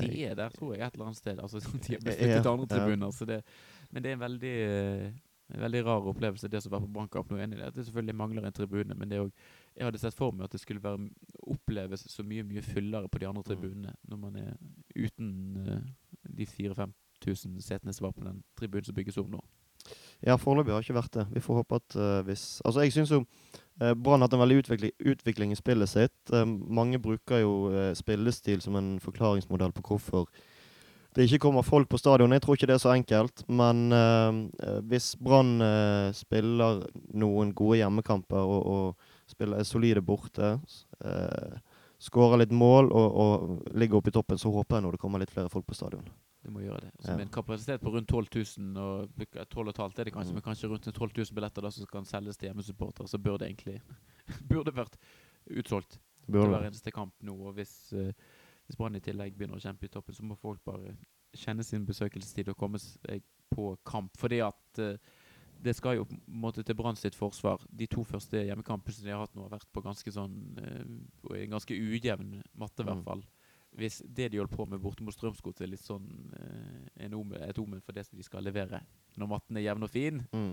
De 0.00 0.24
er 0.24 0.34
der, 0.34 0.48
tror 0.54 0.74
jeg, 0.74 0.86
et 0.86 0.94
eller 0.94 1.06
annet 1.06 1.16
sted. 1.20 1.38
Altså, 1.38 1.58
de 1.86 1.94
har 1.94 2.00
blitt 2.02 2.18
flyttet 2.18 2.42
til 2.42 2.50
andre 2.50 2.66
tribuner. 2.70 3.10
Så 3.14 3.24
det, 3.28 3.42
men 3.90 4.02
det 4.02 4.10
er 4.10 4.18
en 4.18 4.24
veldig, 4.24 4.54
eh, 4.68 5.06
en 5.54 5.60
veldig 5.60 5.82
rar 5.86 6.06
opplevelse, 6.10 6.48
det 6.48 6.62
som 6.62 6.72
var 6.72 6.80
på 6.80 6.88
Brannkamp. 6.94 7.30
Nå 7.30 7.36
er 7.38 7.44
enig 7.44 7.58
i 7.58 7.60
det 7.60 7.66
at 7.72 7.76
det 7.76 7.84
selvfølgelig 7.86 8.16
mangler 8.16 8.46
en 8.48 8.52
tribune, 8.56 8.94
men 8.98 9.10
det 9.10 9.20
også, 9.20 9.34
jeg 9.76 9.84
hadde 9.86 9.98
sett 10.02 10.14
for 10.16 10.32
meg 10.32 10.44
at 10.48 10.52
det 10.56 10.60
skulle 10.60 10.82
være, 10.82 11.08
oppleves 11.52 12.06
så 12.10 12.22
mye 12.24 12.42
mye 12.48 12.62
fyllere 12.64 13.08
på 13.08 13.18
de 13.20 13.26
andre 13.28 13.42
Mm. 13.42 13.48
tribunene 13.50 13.94
når 14.08 14.16
man 14.18 14.36
er 14.36 14.54
uten 14.96 15.30
eh, 15.68 15.80
de 16.38 16.46
4000-5000 16.46 17.60
setene 17.60 17.92
som 17.92 18.06
var 18.08 18.12
på 18.16 18.24
den 18.24 18.42
tribunen 18.58 18.84
som 18.84 18.94
bygges 18.94 19.18
om 19.18 19.30
nå. 19.30 19.40
Ja, 20.24 20.36
foreløpig 20.40 20.72
har 20.72 20.80
det 20.80 20.88
ikke 20.88 20.96
vært 20.96 21.12
det. 21.18 21.26
Vi 21.34 21.40
får 21.44 21.54
håpe 21.60 21.76
at 21.76 21.96
uh, 22.00 22.22
hvis 22.24 22.62
Altså, 22.64 22.80
jeg 22.80 22.92
syns 22.94 23.10
jo 23.12 23.18
Brann 23.78 24.20
har 24.20 24.28
hatt 24.28 24.34
en 24.36 24.42
veldig 24.44 24.60
utvikling, 24.62 24.92
utvikling 24.98 25.52
i 25.52 25.58
spillet 25.58 25.90
sitt. 25.90 26.32
Eh, 26.32 26.44
mange 26.46 27.00
bruker 27.02 27.42
jo 27.42 27.54
eh, 27.72 27.92
spillestil 27.98 28.62
som 28.62 28.76
en 28.78 28.98
forklaringsmodell 29.02 29.74
på 29.74 29.82
hvorfor 29.88 30.28
det 31.14 31.28
ikke 31.28 31.44
kommer 31.44 31.62
folk 31.62 31.88
på 31.88 31.98
stadion. 31.98 32.32
Jeg 32.34 32.42
tror 32.42 32.56
ikke 32.56 32.66
det 32.66 32.74
er 32.74 32.82
så 32.82 32.90
enkelt. 32.94 33.44
Men 33.46 33.92
eh, 33.94 34.40
eh, 34.66 34.80
hvis 34.90 35.12
Brann 35.16 35.60
uh, 35.62 36.10
spiller 36.14 36.82
noen 37.14 37.52
gode 37.54 37.78
hjemmekamper 37.78 38.42
og, 38.42 38.66
og 38.66 39.30
spiller 39.30 39.62
solide 39.62 40.02
borte, 40.02 40.56
uh, 41.06 41.54
skårer 42.02 42.42
litt 42.42 42.52
mål 42.52 42.90
og, 42.90 43.20
og 43.24 43.76
ligger 43.78 44.00
oppe 44.00 44.10
i 44.10 44.16
toppen, 44.16 44.40
så 44.40 44.50
håper 44.50 44.80
jeg 44.80 44.86
nå 44.86 44.94
det 44.94 45.02
kommer 45.02 45.22
litt 45.22 45.30
flere 45.30 45.52
folk 45.52 45.68
på 45.70 45.78
stadion. 45.78 46.02
Det 46.44 46.52
må 46.52 46.60
gjøre 46.60 46.80
det. 46.84 46.90
Altså, 46.98 47.10
Ja. 47.10 47.16
Med 47.16 47.26
en 47.26 47.32
kapasitet 47.32 47.80
på 47.80 47.90
rundt 47.94 48.08
12 48.08 48.26
000, 48.58 48.76
og 48.76 49.08
booka 49.16 49.44
12 49.48 49.72
500 49.72 50.00
er 50.00 50.04
det 50.04 50.12
kanskje, 50.12 50.32
Mm. 50.34 50.34
men 50.34 50.42
kanskje 50.44 50.68
rundt 50.68 50.84
12 50.92 51.12
000 51.16 51.34
billetter 51.34 51.62
da, 51.62 51.70
som 51.70 51.86
kan 51.86 52.04
selges 52.04 52.36
til 52.36 52.48
hjemmesupportere, 52.50 53.08
så 53.08 53.18
burde 53.18 53.38
det 53.44 53.48
egentlig 53.56 53.80
burde 54.50 54.74
vært 54.76 54.98
utsolgt 55.50 55.98
til 56.26 56.34
hver 56.50 56.66
eneste 56.68 56.92
kamp 56.92 57.14
nå. 57.22 57.32
Og 57.48 57.54
hvis, 57.54 57.92
uh, 57.92 58.12
hvis 58.66 58.76
Brann 58.76 58.96
i 58.96 59.00
tillegg 59.00 59.36
begynner 59.36 59.56
å 59.56 59.64
kjempe 59.64 59.84
i 59.84 59.88
toppen, 59.88 60.14
så 60.14 60.22
må 60.22 60.36
folk 60.36 60.60
bare 60.64 60.96
kjenne 61.34 61.64
sin 61.64 61.84
besøkelsestid 61.86 62.48
og 62.48 62.56
komme 62.56 62.78
seg 62.78 63.22
på 63.50 63.76
kamp. 63.84 64.14
Fordi 64.16 64.40
at 64.44 64.78
uh, 64.80 64.96
det 65.64 65.74
skal 65.76 65.96
jo 65.96 66.04
på 66.04 66.12
en 66.14 66.40
måte 66.40 66.62
til 66.62 66.74
Brann 66.74 66.96
sitt 66.96 67.14
forsvar. 67.14 67.60
De 67.72 67.86
to 67.86 68.04
første 68.04 68.36
hjemmekampene 68.44 69.04
de 69.04 69.10
har 69.10 69.20
hatt 69.24 69.34
nå, 69.34 69.42
har 69.48 69.56
vært 69.58 69.68
på 69.72 69.82
ganske 69.82 70.12
sånn 70.12 70.58
uh, 70.60 71.46
ganske 71.48 71.72
ujevn 71.72 72.42
matte, 72.54 72.82
i 72.82 72.84
hvert 72.84 73.00
Mm. 73.00 73.04
fall. 73.04 73.24
Hvis 73.74 74.02
det 74.06 74.28
de 74.30 74.38
holder 74.38 74.54
på 74.56 74.66
med 74.70 74.78
borte 74.78 75.02
mot 75.02 75.14
Strømsgodset, 75.14 75.64
er 75.66 75.70
litt 75.72 75.82
sånn 75.82 76.04
eh, 76.38 77.06
en 77.06 77.14
omen, 77.18 77.40
et 77.42 77.58
omen 77.58 77.80
for 77.82 77.92
det 77.96 78.04
som 78.06 78.16
de 78.16 78.22
skal 78.22 78.44
levere 78.46 78.78
når 79.18 79.28
matten 79.32 79.56
er 79.58 79.64
jevn 79.66 79.82
og 79.82 79.90
fin, 79.90 80.20
Mm. 80.32 80.52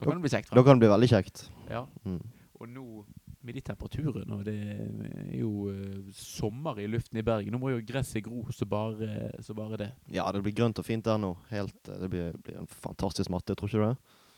da 0.00 0.04
kan 0.04 0.16
det 0.16 0.24
bli 0.24 0.30
kjekt. 0.34 0.50
Da 0.54 0.62
kan 0.66 0.74
det 0.78 0.82
bli 0.86 0.90
veldig 0.90 1.08
kjekt. 1.12 1.44
Ja. 1.70 1.84
Mm. 2.04 2.20
Og 2.58 2.68
nå, 2.72 3.04
med 3.44 3.54
de 3.54 3.60
temperaturene, 3.60 4.32
og 4.34 4.44
det 4.48 4.54
er 4.56 5.38
jo 5.38 5.68
eh, 5.70 6.10
sommer 6.16 6.78
i 6.82 6.86
luften 6.90 7.18
i 7.20 7.22
Bergen 7.22 7.52
Nå 7.52 7.58
må 7.60 7.70
jo 7.70 7.82
gresset 7.86 8.24
gro 8.24 8.46
så 8.50 8.66
bare, 8.66 9.30
så 9.44 9.54
bare 9.54 9.76
det. 9.76 9.90
Ja, 10.10 10.24
det 10.32 10.42
blir 10.42 10.54
grønt 10.56 10.78
og 10.80 10.86
fint 10.88 11.04
der 11.04 11.18
nå. 11.22 11.36
Helt, 11.50 11.76
eh, 11.88 11.98
det 12.02 12.10
blir, 12.10 12.32
blir 12.42 12.58
en 12.62 12.66
fantastisk 12.66 13.30
matte, 13.30 13.54
tror 13.54 13.68
ikke 13.68 13.78
du 13.78 13.86
det? 13.86 13.96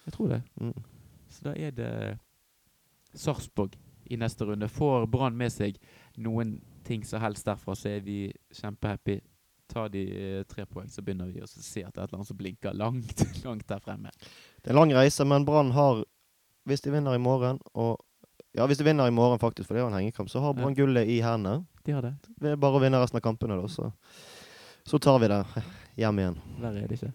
Jeg 0.09 0.13
tror 0.19 0.29
det. 0.35 0.43
Mm. 0.61 0.75
Så 1.31 1.45
da 1.49 1.55
er 1.57 1.71
det 1.77 2.19
Sarpsborg 3.15 3.77
i 4.11 4.17
neste 4.17 4.45
runde. 4.49 4.69
Får 4.69 5.07
Brann 5.11 5.37
med 5.37 5.53
seg 5.53 5.79
noen 6.21 6.59
ting 6.89 7.05
som 7.05 7.21
helst 7.23 7.47
derfra, 7.47 7.77
så 7.77 7.93
er 7.93 8.01
vi 8.05 8.21
kjempehappy. 8.55 9.19
Ta 9.69 9.85
de 9.93 10.03
eh, 10.17 10.43
tre 10.49 10.65
poeng, 10.67 10.89
så 10.89 11.05
begynner 11.05 11.29
vi 11.29 11.43
å 11.45 11.49
se 11.49 11.83
at 11.85 11.93
det 11.93 12.01
er 12.01 12.07
et 12.07 12.09
eller 12.09 12.23
annet 12.23 12.31
som 12.31 12.39
blinker 12.41 12.77
langt, 12.77 13.25
langt 13.45 13.69
der 13.69 13.83
fremme. 13.85 14.13
Det 14.63 14.73
er 14.73 14.79
lang 14.79 14.93
reise, 14.97 15.27
men 15.29 15.45
Brann 15.49 15.75
har 15.77 16.05
Hvis 16.69 16.83
de 16.85 16.91
vinner 16.93 17.15
i 17.17 17.21
morgen 17.21 17.61
og 17.73 17.97
Ja, 18.57 18.67
hvis 18.67 18.81
de 18.81 18.85
vinner 18.85 19.07
i 19.07 19.15
morgen, 19.15 19.39
faktisk, 19.39 19.69
for 19.69 19.77
det 19.77 19.81
er 19.81 19.85
jo 19.87 19.91
en 19.93 19.99
hengekamp, 19.99 20.31
så 20.33 20.41
har 20.41 20.57
Brann 20.57 20.75
gullet 20.75 21.07
i 21.07 21.21
hendene. 21.23 21.67
De 21.85 21.93
har 21.93 22.03
det. 22.03 22.15
Det 22.41 22.53
er 22.53 22.61
bare 22.61 22.81
å 22.81 22.83
vinne 22.83 22.99
resten 23.01 23.21
av 23.21 23.23
kampene, 23.23 23.61
da, 23.61 23.69
så, 23.69 23.91
så 24.89 24.99
tar 24.99 25.21
vi 25.23 25.29
det 25.31 25.43
hjem 26.01 26.23
igjen. 26.25 26.41
Verre 26.59 26.83
er 26.83 26.89
det 26.91 26.99
ikke. 26.99 27.13